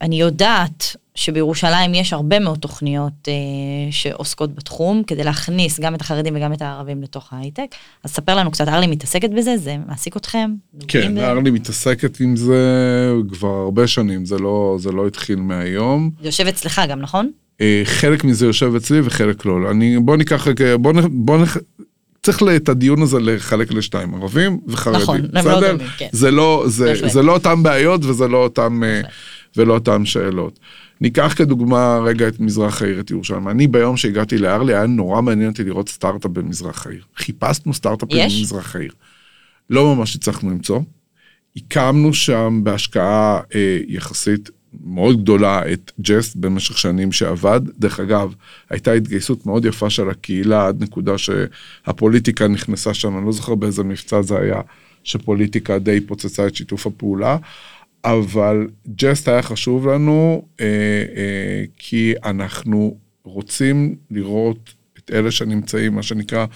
[0.00, 3.34] אני יודעת שבירושלים יש הרבה מאוד תוכניות אה,
[3.90, 7.66] שעוסקות בתחום, כדי להכניס גם את החרדים וגם את הערבים לתוך ההייטק.
[8.04, 9.56] אז ספר לנו קצת, ארלי מתעסקת בזה?
[9.56, 10.50] זה מעסיק אתכם?
[10.88, 16.10] כן, ארלי מתעסקת עם זה כבר הרבה שנים, זה לא, זה לא התחיל מהיום.
[16.20, 17.30] זה יושב אצלך גם, נכון?
[17.60, 19.70] אה, חלק מזה יושב אצלי וחלק לא.
[19.70, 20.46] אני, בוא ניקח,
[20.80, 21.56] בוא, בוא נח...
[22.26, 25.02] צריך את הדיון הזה לחלק לשתיים, ערבים וחרדים.
[25.02, 26.08] נכון, הם לא דומים, כן.
[26.12, 28.82] זה לא, זה, זה לא אותם בעיות וזה לא אותם,
[29.56, 30.58] ולא אותם שאלות.
[31.00, 33.48] ניקח כדוגמה רגע את מזרח העיר, את ירושלים.
[33.48, 37.02] אני ביום שהגעתי לארלי, היה נורא מעניין אותי לראות סטארט-אפ במזרח העיר.
[37.16, 38.92] חיפשנו סטארט-אפים במזרח העיר.
[39.70, 40.80] לא ממש הצלחנו למצוא.
[41.56, 44.50] הקמנו שם בהשקעה אה, יחסית
[44.84, 47.60] מאוד גדולה את ג'סט במשך שנים שעבד.
[47.78, 48.34] דרך אגב,
[48.70, 53.84] הייתה התגייסות מאוד יפה של הקהילה עד נקודה שהפוליטיקה נכנסה שם, אני לא זוכר באיזה
[53.84, 54.60] מבצע זה היה,
[55.04, 57.36] שפוליטיקה די פוצצה את שיתוף הפעולה.
[58.04, 58.66] אבל
[58.96, 60.64] ג'סט היה חשוב לנו, אה,
[61.16, 66.46] אה, כי אנחנו רוצים לראות את אלה שנמצאים, מה שנקרא,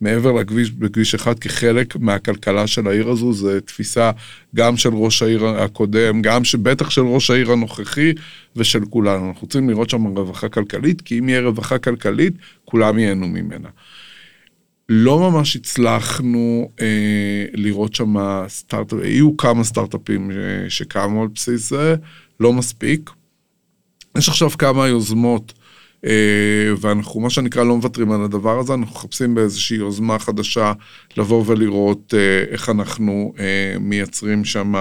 [0.00, 4.10] מעבר לכביש, בכביש אחד, כחלק מהכלכלה של העיר הזו, זו תפיסה
[4.54, 8.12] גם של ראש העיר הקודם, גם שבטח של ראש העיר הנוכחי
[8.56, 9.28] ושל כולנו.
[9.28, 12.34] אנחנו רוצים לראות שם רווחה כלכלית, כי אם יהיה רווחה כלכלית,
[12.64, 13.68] כולם ייהנו ממנה.
[14.88, 18.14] לא ממש הצלחנו אה, לראות שם
[18.48, 20.36] סטארט-אפ, היו כמה סטארט-אפים אה,
[20.68, 21.96] שקמו על בסיס זה,
[22.40, 23.10] לא מספיק.
[24.18, 25.52] יש עכשיו כמה יוזמות,
[26.80, 30.72] ואנחנו, מה שנקרא, לא מוותרים על הדבר הזה, אנחנו מחפשים באיזושהי יוזמה חדשה
[31.16, 34.74] לבוא ולראות אה, איך אנחנו אה, מייצרים שם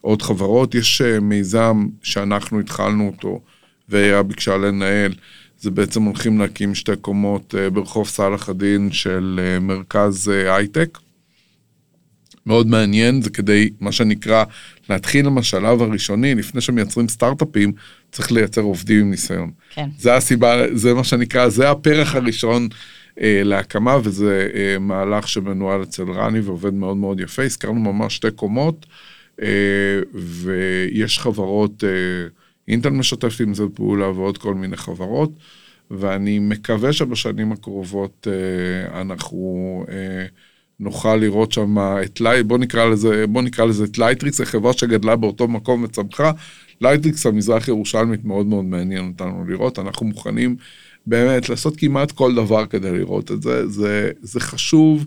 [0.00, 0.74] עוד חברות.
[0.74, 3.40] יש אה, מיזם שאנחנו התחלנו אותו,
[3.88, 5.12] והיה ביקשה לנהל,
[5.58, 10.98] זה בעצם הולכים להקים שתי קומות ברחוב סלאח א-דין של מרכז הייטק.
[12.46, 14.44] מאוד מעניין, זה כדי, מה שנקרא,
[14.90, 17.72] להתחיל עם השלב הראשוני, לפני שמייצרים סטארט-אפים,
[18.12, 19.50] צריך לייצר עובדים עם ניסיון.
[19.74, 19.88] כן.
[19.98, 22.68] זה הסיבה, זה מה שנקרא, זה הפרח הראשון
[23.20, 27.42] אה, להקמה, וזה אה, מהלך שמנוהל אצל רני ועובד מאוד מאוד יפה.
[27.42, 28.86] השכרנו ממש שתי קומות,
[29.42, 29.48] אה,
[30.14, 31.88] ויש חברות, אה,
[32.68, 35.30] אינטל משתפת עם זה פעולה ועוד כל מיני חברות,
[35.90, 39.84] ואני מקווה שבשנים הקרובות אה, אנחנו...
[39.88, 40.26] אה,
[40.80, 44.72] נוכל לראות שם את לייט, בוא נקרא לזה, בוא נקרא לזה את לייטריקס, זו חברה
[44.72, 46.32] שגדלה באותו מקום וצמחה.
[46.80, 50.56] לייטריקס המזרח ירושלמית מאוד מאוד מעניין אותנו לראות, אנחנו מוכנים
[51.06, 55.06] באמת, לעשות כמעט כל דבר כדי לראות את זה, זה, זה חשוב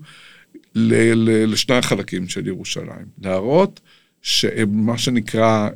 [0.76, 3.06] ל, ל, לשני החלקים של ירושלים.
[3.22, 3.80] להראות
[4.22, 5.70] שמה שנקרא,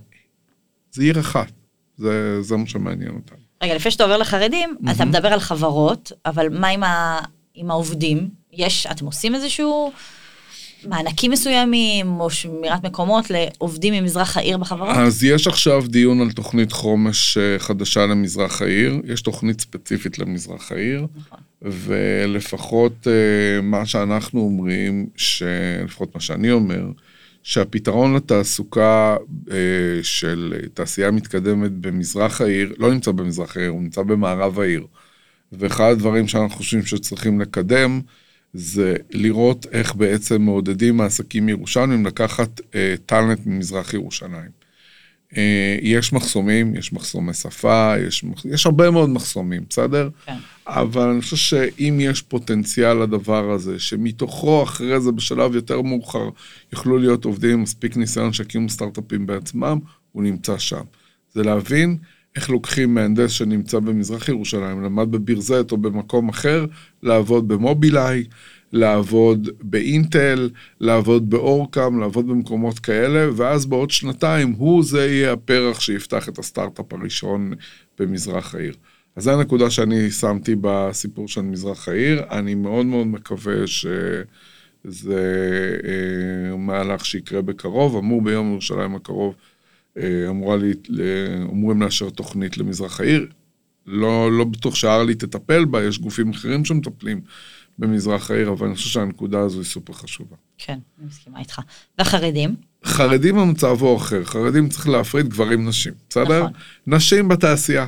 [0.91, 1.51] זה עיר אחת,
[1.97, 3.37] זה, זה מה שמעניין אותנו.
[3.63, 4.91] רגע, לפני שאתה עובר לחרדים, mm-hmm.
[4.91, 7.19] אתה מדבר על חברות, אבל מה עם, ה...
[7.55, 8.29] עם העובדים?
[8.57, 9.91] יש, אתם עושים איזשהו
[10.85, 14.97] מענקים מסוימים, או שמירת מקומות לעובדים ממזרח העיר בחברות?
[14.97, 20.71] אז יש עכשיו דיון על תוכנית חומש אה, חדשה למזרח העיר, יש תוכנית ספציפית למזרח
[20.71, 21.39] העיר, נכון.
[21.61, 25.07] ולפחות אה, מה שאנחנו אומרים,
[25.85, 26.85] לפחות מה שאני אומר,
[27.43, 29.15] שהפתרון לתעסוקה
[29.51, 29.57] אה,
[30.03, 34.85] של תעשייה מתקדמת במזרח העיר, לא נמצא במזרח העיר, הוא נמצא במערב העיר.
[35.51, 38.01] ואחד הדברים שאנחנו חושבים שצריכים לקדם,
[38.53, 44.63] זה לראות איך בעצם מעודדים מעסקים ירושלמים לקחת אה, טאלנט ממזרח ירושלים.
[45.37, 50.09] אה, יש מחסומים, יש מחסומי שפה, יש, יש הרבה מאוד מחסומים, בסדר?
[50.25, 50.33] כן.
[50.67, 56.29] אבל אני חושב שאם יש פוטנציאל לדבר הזה, שמתוכו אחרי זה בשלב יותר מאוחר
[56.73, 59.79] יוכלו להיות עובדים עם מספיק ניסיון שיקימו סטארט-אפים בעצמם,
[60.11, 60.83] הוא נמצא שם.
[61.33, 61.97] זה להבין
[62.35, 66.65] איך לוקחים מהנדס שנמצא במזרח ירושלים, למד בביר זית או במקום אחר,
[67.03, 68.23] לעבוד במובילאיי,
[68.73, 76.29] לעבוד באינטל, לעבוד באורקאם, לעבוד במקומות כאלה, ואז בעוד שנתיים הוא זה יהיה הפרח שיפתח
[76.29, 77.53] את הסטארט-אפ הראשון
[77.99, 78.73] במזרח העיר.
[79.15, 82.23] אז זו הנקודה שאני שמתי בסיפור של מזרח העיר.
[82.31, 85.23] אני מאוד מאוד מקווה שזה
[85.83, 87.97] אה, מהלך שיקרה בקרוב.
[87.97, 89.35] אמור ביום ירושלים הקרוב,
[90.29, 90.73] אמורה לי,
[91.51, 93.27] אמורים לאשר תוכנית למזרח העיר.
[93.85, 97.21] לא, לא בטוח שהארלי תטפל בה, יש גופים אחרים שמטפלים.
[97.79, 100.35] במזרח העיר, אבל אני חושב שהנקודה הזו היא סופר חשובה.
[100.57, 101.59] כן, אני מסכימה איתך.
[101.97, 102.55] והחרדים?
[102.85, 106.39] חרדים המצב הוא אחר, חרדים צריך להפריד גברים-נשים, בסדר?
[106.39, 106.51] נכון.
[106.87, 107.87] נשים בתעשייה.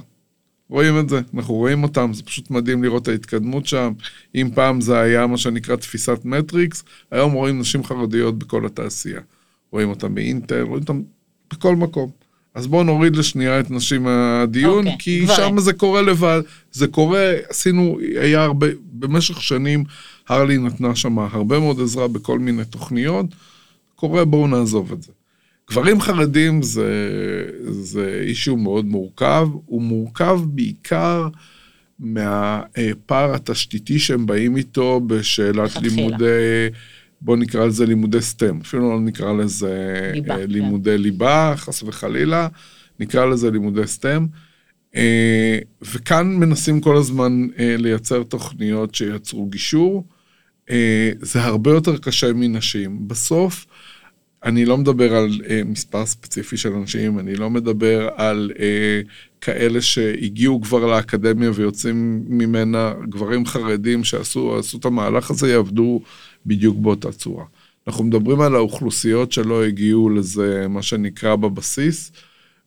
[0.70, 3.94] רואים את זה, אנחנו רואים אותם, זה פשוט מדהים לראות את ההתקדמות שם.
[4.36, 9.22] אם פעם זה היה מה שנקרא תפיסת מטריקס, היום רואים נשים חרדיות בכל התעשייה.
[9.72, 11.02] רואים אותם באינטל, רואים אותם
[11.58, 12.10] בכל מקום.
[12.56, 15.28] אז בואו נוריד לשנייה את נשים מהדיון, okay, אוקיי, כי.
[15.36, 16.42] שם זה קורה לבד.
[16.72, 19.84] זה קורה, עשינו, היה הרבה, במשך שנים,
[20.30, 23.26] הרלי נתנה שם הרבה מאוד עזרה בכל מיני תוכניות.
[23.96, 25.12] קורה, בואו נעזוב את זה.
[25.72, 26.90] גברים חרדים זה,
[27.70, 31.28] זה אישיו מאוד מורכב, הוא מורכב בעיקר
[32.00, 36.70] מהפער התשתיתי שהם באים איתו בשאלת לימודי...
[37.22, 41.02] בואו נקרא לזה לימודי סטם, אפילו לא נקרא לזה ליבה, אה, לימודי כן.
[41.02, 42.48] ליבה, חס וחלילה,
[43.00, 44.26] נקרא לזה לימודי סטם.
[44.96, 50.04] אה, וכאן מנסים כל הזמן אה, לייצר תוכניות שייצרו גישור.
[51.22, 53.08] זה הרבה יותר קשה מנשים.
[53.08, 53.66] בסוף,
[54.44, 58.52] אני לא מדבר על מספר ספציפי של אנשים, אני לא מדבר על
[59.42, 66.02] כאלה שהגיעו כבר לאקדמיה ויוצאים ממנה, גברים חרדים שעשו את המהלך הזה, יעבדו
[66.46, 67.46] בדיוק באותה צורה.
[67.88, 72.12] אנחנו מדברים על האוכלוסיות שלא הגיעו לזה, מה שנקרא בבסיס,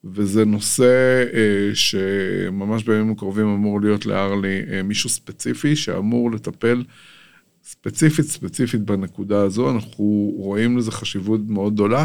[0.05, 6.83] וזה נושא אה, שממש בימים הקרובים אמור להיות לארלי אה, מישהו ספציפי שאמור לטפל
[7.65, 12.05] ספציפית ספציפית בנקודה הזו, אנחנו רואים לזה חשיבות מאוד גדולה.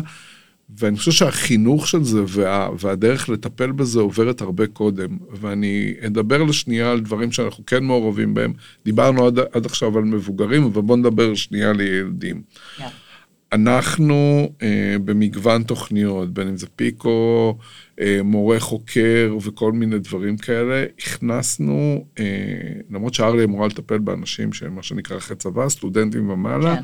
[0.78, 5.18] ואני חושב שהחינוך של זה וה, והדרך לטפל בזה עוברת הרבה קודם.
[5.32, 8.53] ואני אדבר לשנייה על דברים שאנחנו כן מעורבים בהם.
[8.86, 12.41] דיברנו עד, עד עכשיו על מבוגרים, אבל בואו נדבר שנייה על ילדים.
[12.78, 12.84] Yeah.
[13.53, 17.57] אנחנו אה, במגוון תוכניות, בין אם זה פיקו,
[17.99, 22.26] אה, מורה חוקר וכל מיני דברים כאלה, הכנסנו, אה,
[22.89, 26.82] למרות שארלי אמורה לטפל באנשים שהם מה שנקרא אחרי צבא, סטודנטים ומעלה, כן.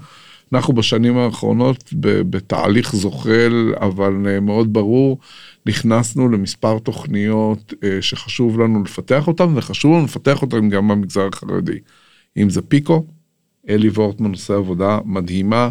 [0.54, 5.18] אנחנו בשנים האחרונות בתהליך זוחל, אבל אה, מאוד ברור,
[5.66, 11.80] נכנסנו למספר תוכניות אה, שחשוב לנו לפתח אותן, וחשוב לנו לפתח אותן גם במגזר החרדי.
[12.38, 13.06] אם זה פיקו,
[13.70, 15.70] אלי וורטמן עושה עבודה מדהימה,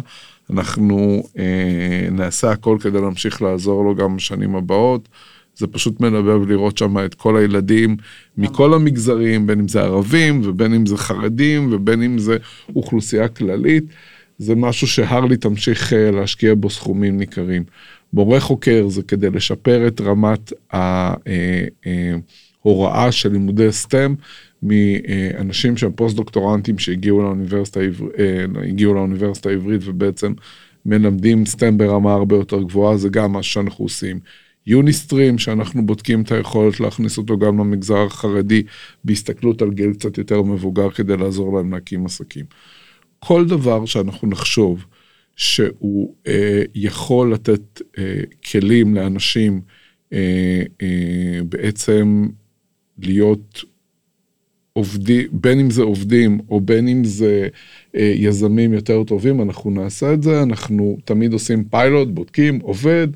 [0.49, 5.09] אנחנו אה, נעשה הכל כדי להמשיך לעזור לו גם בשנים הבאות.
[5.55, 7.97] זה פשוט מלבב לראות שם את כל הילדים
[8.37, 12.37] מכל המגזרים, בין אם זה ערבים ובין אם זה חרדים ובין אם זה
[12.75, 13.83] אוכלוסייה כללית.
[14.39, 17.63] זה משהו שהרלי תמשיך אה, להשקיע בו סכומים ניכרים.
[18.13, 20.99] מורה חוקר זה כדי לשפר את רמת ההוראה
[22.99, 24.13] אה, אה, של לימודי סטם
[24.63, 27.79] מאנשים שהם פוסט-דוקטורנטים שהגיעו לאוניברסיטה,
[28.67, 30.33] הגיעו לאוניברסיטה העברית ובעצם
[30.85, 34.19] מלמדים סטם ברמה הרבה יותר גבוהה, זה גם מה שאנחנו עושים.
[34.67, 38.63] יוניסטרים, שאנחנו בודקים את היכולת להכניס אותו גם למגזר החרדי
[39.03, 42.45] בהסתכלות על גיל קצת יותר מבוגר כדי לעזור להם להקים עסקים.
[43.19, 44.85] כל דבר שאנחנו נחשוב
[45.35, 49.61] שהוא אה, יכול לתת אה, כלים לאנשים
[50.13, 52.27] אה, אה, בעצם
[52.99, 53.63] להיות
[54.73, 57.47] עובדים, בין אם זה עובדים או בין אם זה
[57.95, 63.07] אה, יזמים יותר טובים, אנחנו נעשה את זה, אנחנו תמיד עושים פיילוט, בודקים, עובד,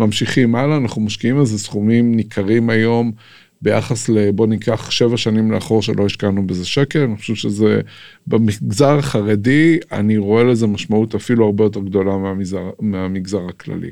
[0.00, 3.12] ממשיכים הלאה, אנחנו משקיעים איזה סכומים ניכרים היום
[3.66, 4.30] ביחס ל...
[4.30, 7.80] בוא ניקח שבע שנים לאחור שלא השקענו בזה שקל, אני חושב שזה
[8.26, 13.90] במגזר החרדי, אני רואה לזה משמעות אפילו הרבה יותר גדולה מהמגזר, מהמגזר הכללי.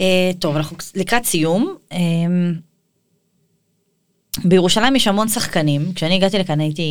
[0.00, 1.76] אה, טוב, אנחנו לקראת סיום.
[1.92, 1.98] אה,
[4.44, 6.90] בירושלים יש המון שחקנים, כשאני הגעתי לכאן הייתי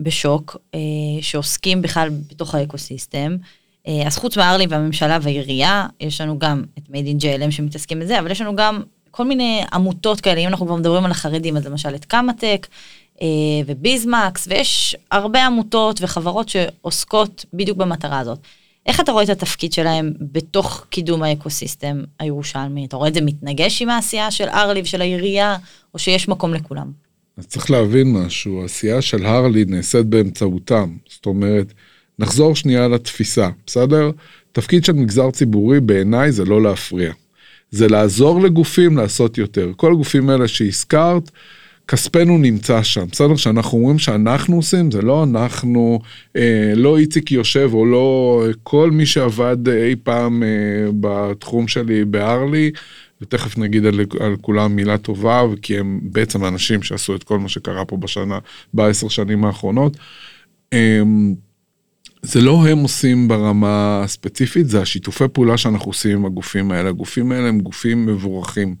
[0.00, 0.80] בשוק, אה,
[1.20, 3.36] שעוסקים בכלל בתוך האקוסיסטם.
[4.06, 8.30] אז חוץ מהארלי והממשלה והעירייה, יש לנו גם את מייד אין JLM שמתעסקים בזה, אבל
[8.30, 8.80] יש לנו גם
[9.16, 12.66] כל מיני עמותות כאלה, אם אנחנו כבר מדברים על החרדים, אז למשל את קמאטק
[13.66, 18.38] וביזמקס, ויש הרבה עמותות וחברות שעוסקות בדיוק במטרה הזאת.
[18.86, 22.84] איך אתה רואה את התפקיד שלהם בתוך קידום האקוסיסטם הירושלמי?
[22.84, 25.56] אתה רואה את זה מתנגש עם העשייה של ארלי ושל העירייה,
[25.94, 26.92] או שיש מקום לכולם?
[27.36, 30.96] אז צריך להבין משהו, העשייה של הרלי נעשית באמצעותם.
[31.08, 31.72] זאת אומרת,
[32.18, 34.10] נחזור שנייה לתפיסה, בסדר?
[34.52, 37.12] תפקיד של מגזר ציבורי בעיניי זה לא להפריע.
[37.70, 39.72] זה לעזור לגופים לעשות יותר.
[39.76, 41.30] כל הגופים האלה שהזכרת,
[41.88, 43.36] כספנו נמצא שם, בסדר?
[43.36, 46.00] שאנחנו אומרים שאנחנו עושים, זה לא אנחנו,
[46.36, 50.48] אה, לא איציק יושב או לא כל מי שעבד אי פעם אה,
[51.00, 52.70] בתחום שלי בארלי,
[53.20, 57.48] ותכף נגיד על, על כולם מילה טובה, כי הם בעצם האנשים שעשו את כל מה
[57.48, 58.38] שקרה פה בשנה,
[58.74, 59.96] בעשר שנים האחרונות.
[60.72, 61.00] אה,
[62.22, 66.88] זה לא הם עושים ברמה הספציפית, זה השיתופי פעולה שאנחנו עושים עם הגופים האלה.
[66.88, 68.74] הגופים האלה הם גופים מבורכים.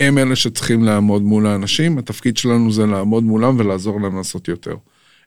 [0.00, 4.74] הם אלה שצריכים לעמוד מול האנשים, התפקיד שלנו זה לעמוד מולם ולעזור להם לעשות יותר.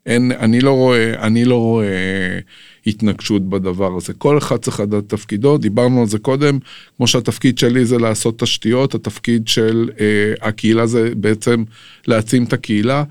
[0.06, 2.39] אין, אני לא רואה, אני לא רואה
[2.88, 4.14] התנגשות בדבר הזה.
[4.14, 6.60] כל אחד צריך לדעת תפקידו, דיברנו על זה קודם,
[6.98, 11.64] כמו שהתפקיד שלי זה לעשות תשתיות, התפקיד של אה, הקהילה זה בעצם
[12.08, 13.04] להעצים את הקהילה.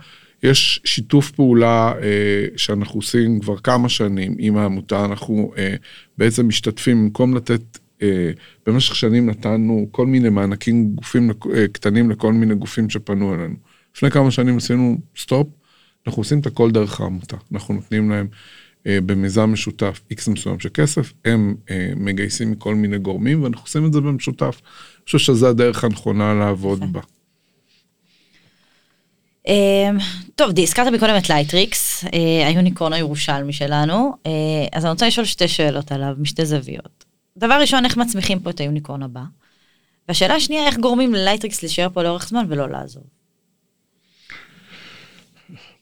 [0.43, 5.75] יש שיתוף פעולה אה, שאנחנו עושים כבר כמה שנים עם העמותה, אנחנו אה,
[6.19, 8.31] בעצם משתתפים, במקום לתת אה,
[8.67, 13.55] במשך שנים נתנו כל מיני מענקים גופים אה, קטנים לכל מיני גופים שפנו אלינו.
[13.97, 15.49] לפני כמה שנים עשינו stop,
[16.07, 17.37] אנחנו עושים את הכל דרך העמותה.
[17.53, 18.27] אנחנו נותנים להם
[18.87, 21.55] אה, במיזם משותף איקס מסוים של כסף, הם
[21.97, 24.61] מגייסים מכל מיני גורמים ואנחנו עושים את זה במשותף.
[24.65, 27.01] אני חושב שזו הדרך הנכונה לעבוד בה.
[30.35, 32.05] טוב, הזכרת מקודם את לייטריקס,
[32.47, 34.13] היוניקורן הירושלמי שלנו,
[34.73, 37.05] אז אני רוצה לשאול שתי שאלות עליו, משתי זוויות.
[37.37, 39.23] דבר ראשון, איך מצמיחים פה את היוניקורן הבא?
[40.09, 43.03] והשאלה השנייה, איך גורמים ללייטריקס להישאר פה לאורך זמן ולא לעזוב?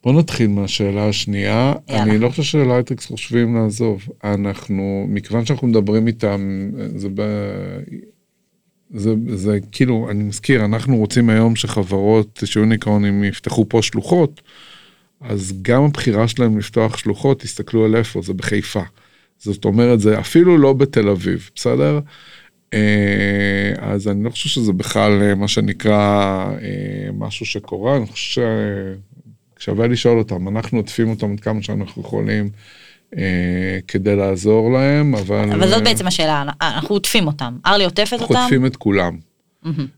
[0.04, 1.72] בוא נתחיל מהשאלה השנייה.
[1.88, 2.02] יאללה.
[2.02, 4.08] אני לא חושב שלייטריקס חושבים לעזוב.
[4.24, 7.22] אנחנו, מכיוון שאנחנו מדברים איתם, זה ב...
[8.94, 14.40] זה, זה כאילו, אני מזכיר, אנחנו רוצים היום שחברות, שיוניקורנים יפתחו פה שלוחות,
[15.20, 18.82] אז גם הבחירה שלהם לפתוח שלוחות, תסתכלו על איפה, זה בחיפה.
[19.38, 22.00] זאת אומרת, זה אפילו לא בתל אביב, בסדר?
[22.74, 25.96] אה, אז אני לא חושב שזה בכלל אה, מה שנקרא
[26.62, 28.42] אה, משהו שקורה, אני חושב
[29.58, 32.50] ששווה לשאול אותם, אנחנו עוטפים אותם עד כמה שאנחנו יכולים.
[33.88, 35.52] כדי לעזור להם, אבל...
[35.52, 37.56] אבל זאת בעצם השאלה, אנחנו עוטפים אותם.
[37.66, 38.24] ארלי עוטפת אותם?
[38.24, 39.16] אנחנו עוטפים את כולם.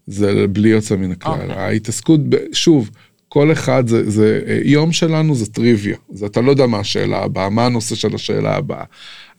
[0.06, 1.32] זה בלי יוצא מן הכלל.
[1.32, 1.56] אוקיי.
[1.56, 2.20] ההתעסקות,
[2.52, 2.90] שוב,
[3.28, 5.96] כל אחד זה, זה, יום שלנו זה טריוויה.
[6.10, 8.84] זה אתה לא יודע מה השאלה הבאה, מה הנושא של השאלה הבאה.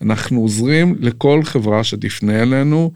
[0.01, 2.91] אנחנו עוזרים לכל חברה שתפנה אלינו,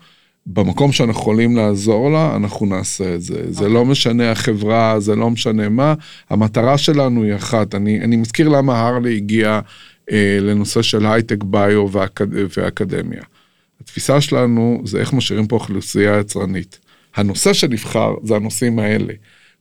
[0.46, 3.36] במקום שאנחנו יכולים לעזור לה, אנחנו נעשה את זה.
[3.36, 3.52] Okay.
[3.52, 5.94] זה לא משנה החברה, זה לא משנה מה,
[6.30, 7.76] המטרה שלנו היא אחת.
[7.76, 9.60] אני, אני מזכיר למה הרלי הגיע אה,
[10.42, 12.28] לנושא של הייטק, ביו ואקד,
[12.58, 13.22] ואקדמיה.
[13.82, 16.80] התפיסה שלנו זה איך משאירים פה אוכלוסייה יצרנית.
[17.16, 19.14] הנושא שנבחר זה הנושאים האלה.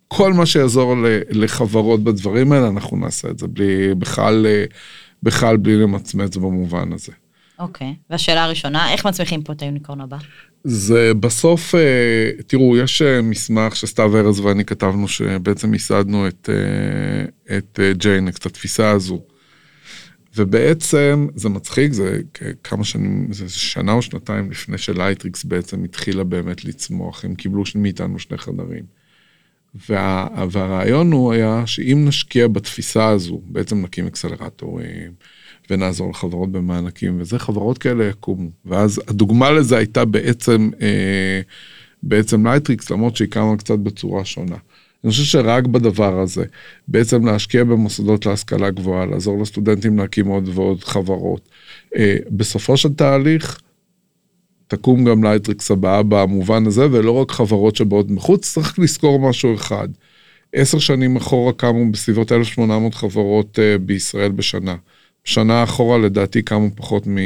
[0.09, 0.95] כל מה שיעזור
[1.31, 4.65] לחברות בדברים האלה, אנחנו נעשה את זה בלי, בכלל, אה,
[5.23, 7.13] בכלל בלי למצמץ במובן הזה.
[7.59, 8.11] אוקיי, okay.
[8.11, 10.17] והשאלה הראשונה, איך מצמיחים פה את היוניקורן הבא?
[10.65, 16.51] זה בסוף, אה, תראו, יש אה, מסמך שסתיו ארז ואני כתבנו, שבעצם ייסדנו את,
[17.57, 19.21] את ג'יינקס, את התפיסה הזו.
[20.37, 22.21] ובעצם זה מצחיק, זה
[22.65, 28.19] כמה שנים, זה שנה או שנתיים לפני שלייטריקס בעצם התחילה באמת לצמוח, הם קיבלו מאיתנו
[28.19, 28.85] שני חדרים.
[29.89, 35.13] וה, והרעיון הוא היה שאם נשקיע בתפיסה הזו, בעצם נקים אקסלרטורים
[35.71, 38.51] ונעזור לחברות במענקים, וזה חברות כאלה יקומו.
[38.65, 41.41] ואז הדוגמה לזה הייתה בעצם, אה,
[42.03, 44.57] בעצם לייטריקס, למרות שהיא קמה קצת בצורה שונה.
[45.07, 46.45] אני חושב שרק בדבר הזה,
[46.89, 51.49] בעצם להשקיע במוסדות להשכלה גבוהה, לעזור לסטודנטים להקים עוד ועוד חברות.
[51.97, 53.61] אה, בסופו של תהליך,
[54.69, 59.89] תקום גם לייטריקס הבאה במובן הזה, ולא רק חברות שבאות מחוץ, צריך לזכור משהו אחד.
[60.53, 64.77] עשר שנים אחורה קמו בסביבות 1,800 חברות uh, בישראל בשנה.
[65.27, 67.19] שנה אחורה לדעתי קמו פחות מ...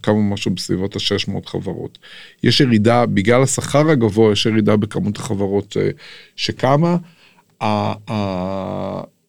[0.00, 1.98] קמו משהו בסביבות ה-600 חברות.
[2.42, 5.96] יש ירידה, בגלל השכר הגבוה, יש ירידה בכמות החברות uh,
[6.36, 6.96] שקמה.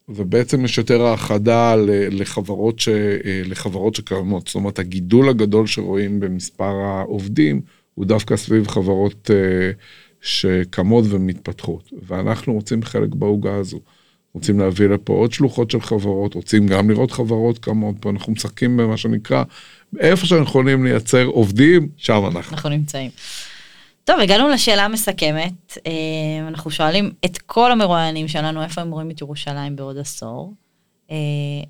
[0.09, 1.75] ובעצם יש יותר האחדה
[2.11, 2.89] לחברות, ש,
[3.45, 4.47] לחברות שקיימות.
[4.47, 7.61] זאת אומרת, הגידול הגדול שרואים במספר העובדים
[7.93, 9.71] הוא דווקא סביב חברות אה,
[10.21, 11.93] שקמות ומתפתחות.
[12.07, 13.79] ואנחנו רוצים חלק בעוגה הזו.
[14.35, 18.77] רוצים להביא לפה עוד שלוחות של חברות, רוצים גם לראות חברות קמות פה, אנחנו משחקים
[18.77, 19.43] במה שנקרא,
[19.99, 22.55] איפה שאנחנו יכולים לייצר עובדים, שם אנחנו.
[22.55, 23.11] אנחנו נמצאים.
[24.03, 25.77] טוב, הגענו לשאלה המסכמת.
[25.87, 25.91] אה,
[26.47, 30.53] אנחנו שואלים את כל המרואיינים שלנו איפה הם רואים את ירושלים בעוד עשור.
[31.11, 31.15] אה,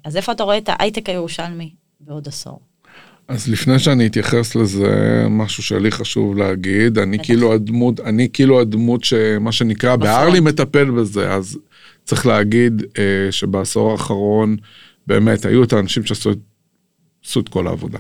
[0.03, 2.59] אז איפה אתה רואה את ההייטק הירושלמי בעוד עשור?
[3.27, 9.03] אז לפני שאני אתייחס לזה, משהו שלי חשוב להגיד, אני כאילו הדמות, אני כאילו הדמות
[9.03, 11.57] שמה שנקרא, בהרלי מטפל בזה, אז
[12.05, 14.57] צריך להגיד אה, שבעשור האחרון,
[15.07, 17.99] באמת, היו את האנשים שעשו את כל העבודה.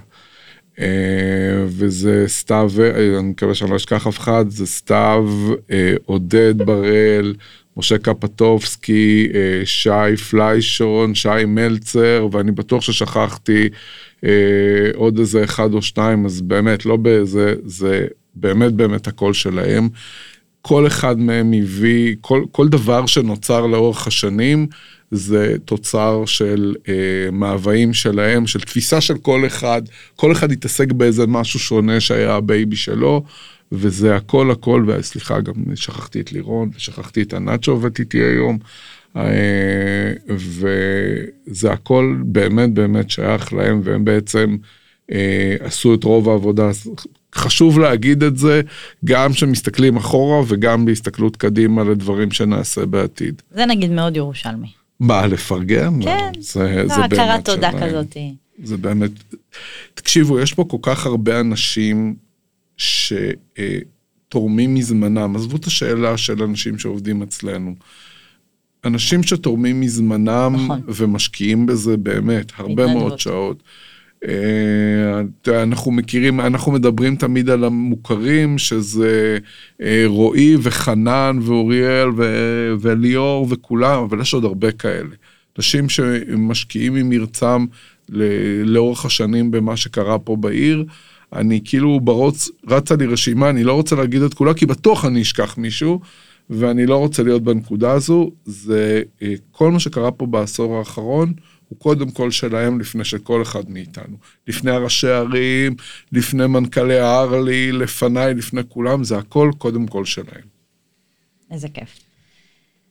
[0.79, 5.29] אה, וזה סתיו, אה, אני מקווה שאני לא אשכח אף אחד, זה סתיו,
[5.71, 7.35] אה, עודד בראל,
[7.77, 9.27] משה קפטובסקי,
[9.65, 13.69] שי פליישון, שי מלצר, ואני בטוח ששכחתי
[14.95, 19.89] עוד איזה אחד או שניים, אז באמת, לא באיזה, זה באמת באמת הקול שלהם.
[20.67, 24.67] כל אחד מהם הביא, כל, כל דבר שנוצר לאורך השנים,
[25.11, 29.81] זה תוצר של אה, מאוויים שלהם, של תפיסה של כל אחד,
[30.15, 33.23] כל אחד התעסק באיזה משהו שונה שהיה ה baby שלו,
[33.71, 38.57] וזה הכל הכל, וסליחה, גם שכחתי את לירון, ושכחתי את ענת שעובדת איתי היום,
[39.15, 44.57] אה, וזה הכל באמת באמת שייך להם, והם בעצם
[45.11, 46.69] אה, עשו את רוב העבודה.
[47.35, 48.61] חשוב להגיד את זה,
[49.05, 53.41] גם כשמסתכלים אחורה וגם בהסתכלות קדימה לדברים שנעשה בעתיד.
[53.51, 54.67] זה נגיד מאוד ירושלמי.
[54.99, 56.03] מה, לפרגן?
[56.03, 58.17] כן, זה, לא, זה הכרת תודה כזאת.
[58.63, 59.11] זה באמת,
[59.93, 62.15] תקשיבו, יש פה כל כך הרבה אנשים
[62.77, 67.75] שתורמים מזמנם, עזבו את השאלה של אנשים שעובדים אצלנו.
[68.85, 70.81] אנשים שתורמים מזמנם נכון.
[70.87, 73.63] ומשקיעים בזה באמת הרבה מאוד שעות.
[74.27, 79.37] אה, אנחנו מכירים, אנחנו מדברים תמיד על המוכרים, שזה
[79.81, 82.09] אה, רועי וחנן ואוריאל
[82.79, 85.15] וליאור וכולם, אבל יש עוד הרבה כאלה.
[85.57, 87.65] אנשים שמשקיעים ממרצם
[88.63, 90.85] לאורך השנים במה שקרה פה בעיר.
[91.33, 95.21] אני כאילו ברוץ, רצה לי רשימה, אני לא רוצה להגיד את כולה, כי בטוח אני
[95.21, 95.99] אשכח מישהו,
[96.49, 98.31] ואני לא רוצה להיות בנקודה הזו.
[98.45, 101.33] זה אה, כל מה שקרה פה בעשור האחרון.
[101.69, 104.17] הוא קודם כל שלהם לפני של כל אחד מאיתנו.
[104.47, 105.75] לפני הראשי ערים,
[106.11, 110.55] לפני מנכ"לי הארלי, לפניי, לפני כולם, זה הכל קודם כל שלהם.
[111.51, 111.99] איזה כיף.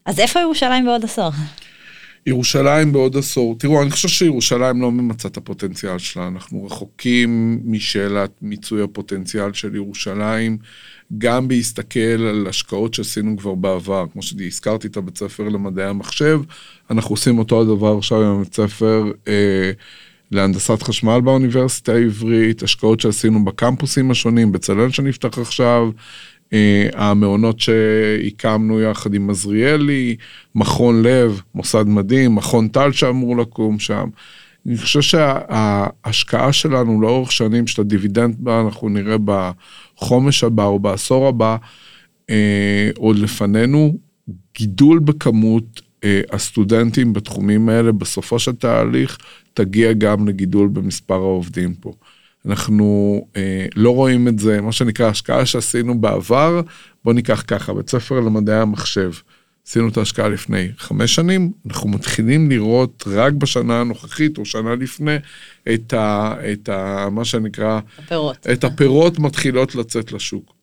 [0.06, 1.30] אז איפה ירושלים בעוד עשור?
[2.26, 8.30] ירושלים בעוד עשור, תראו, אני חושב שירושלים לא ממצה את הפוטנציאל שלה, אנחנו רחוקים משאלת
[8.42, 10.58] מיצוי הפוטנציאל של ירושלים.
[11.18, 16.40] גם בהסתכל על השקעות שעשינו כבר בעבר, כמו שהזכרתי את הבית ספר למדעי המחשב,
[16.90, 19.72] אנחנו עושים אותו הדבר עכשיו עם הבית ספר אה,
[20.30, 25.90] להנדסת חשמל באוניברסיטה העברית, השקעות שעשינו בקמפוסים השונים, בצלאל שנפתח עכשיו,
[26.52, 30.16] אה, המעונות שהקמנו יחד עם עזריאלי,
[30.54, 34.08] מכון לב, מוסד מדהים, מכון טל שאמור לקום שם.
[34.66, 39.18] אני חושב שההשקעה שלנו לאורך שנים, של הדיבידנד בה, אנחנו נראה
[39.96, 41.56] בחומש הבא או בעשור הבא,
[42.30, 43.98] אה, עוד לפנינו,
[44.58, 49.18] גידול בכמות אה, הסטודנטים בתחומים האלה, בסופו של תהליך,
[49.54, 51.92] תגיע גם לגידול במספר העובדים פה.
[52.46, 56.60] אנחנו אה, לא רואים את זה, מה שנקרא, השקעה שעשינו בעבר,
[57.04, 59.10] בואו ניקח ככה, בית ספר למדעי המחשב.
[59.68, 65.16] עשינו את ההשקעה לפני חמש שנים, אנחנו מתחילים לראות רק בשנה הנוכחית או שנה לפני
[65.74, 68.46] את, ה, את ה, מה שנקרא, הפירות.
[68.52, 70.54] את הפירות מתחילות לצאת לשוק.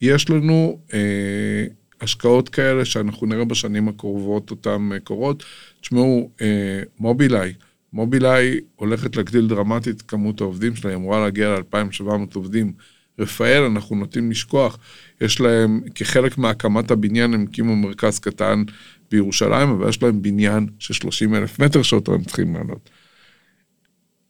[0.00, 1.66] יש לנו אה,
[2.00, 5.44] השקעות כאלה שאנחנו נראה בשנים הקרובות אותן אה, קורות.
[5.80, 7.54] תשמעו, אה, מובילאיי,
[7.92, 12.72] מובילאיי הולכת להגדיל דרמטית כמות העובדים שלה, היא אמורה להגיע ל-2,700 עובדים.
[13.18, 14.78] רפאל, אנחנו נוטים לשכוח,
[15.20, 18.62] יש להם, כחלק מהקמת הבניין, הם הקימו מרכז קטן
[19.10, 22.90] בירושלים, אבל יש להם בניין של 30 אלף מטר שאותו הם צריכים לעלות.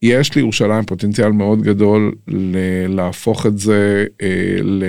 [0.01, 4.83] יש לירושלים פוטנציאל מאוד גדול ל- להפוך את זה אה, ל...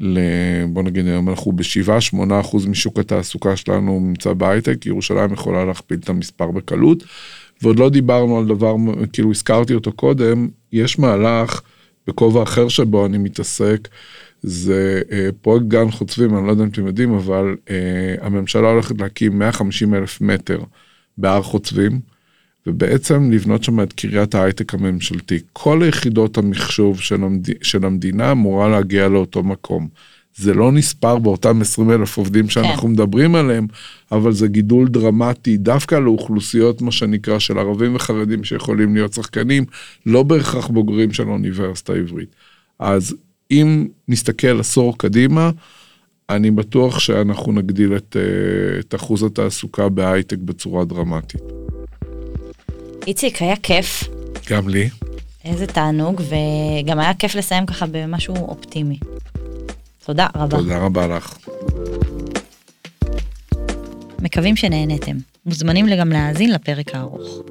[0.00, 0.18] ל...
[0.68, 6.08] בוא נגיד היום אנחנו ב-7-8 אחוז משוק התעסוקה שלנו נמצא בהייטק, ירושלים יכולה להכפיל את
[6.08, 7.04] המספר בקלות.
[7.62, 8.74] ועוד לא דיברנו על דבר,
[9.12, 11.60] כאילו הזכרתי אותו קודם, יש מהלך
[12.06, 13.88] בכובע אחר שבו אני מתעסק,
[14.42, 19.00] זה אה, פרויקט גן חוצבים, אני לא יודע אם אתם יודעים, אבל אה, הממשלה הולכת
[19.00, 20.60] להקים 150 אלף מטר
[21.18, 22.00] בהר חוצבים,
[22.66, 25.38] ובעצם לבנות שם את קריית ההייטק הממשלתי.
[25.52, 27.62] כל היחידות המחשוב של, המד...
[27.62, 29.88] של המדינה אמורה להגיע לאותו מקום.
[30.36, 32.88] זה לא נספר באותם 20 אלף עובדים שאנחנו כן.
[32.88, 33.66] מדברים עליהם,
[34.12, 39.64] אבל זה גידול דרמטי דווקא לאוכלוסיות, מה שנקרא, של ערבים וחרדים שיכולים להיות שחקנים,
[40.06, 42.28] לא בהכרח בוגרים של האוניברסיטה העברית.
[42.78, 43.14] אז
[43.50, 45.50] אם נסתכל עשור קדימה,
[46.30, 51.40] אני בטוח שאנחנו נגדיל את, אה, את אחוז התעסוקה בהייטק בצורה דרמטית.
[53.06, 54.04] איציק, היה כיף.
[54.50, 54.88] גם לי.
[55.44, 58.98] איזה תענוג, וגם היה כיף לסיים ככה במשהו אופטימי.
[60.06, 60.56] תודה רבה.
[60.56, 61.38] תודה רבה לך.
[64.22, 65.16] מקווים שנהנתם.
[65.46, 67.42] מוזמנים גם להאזין לפרק הארוך.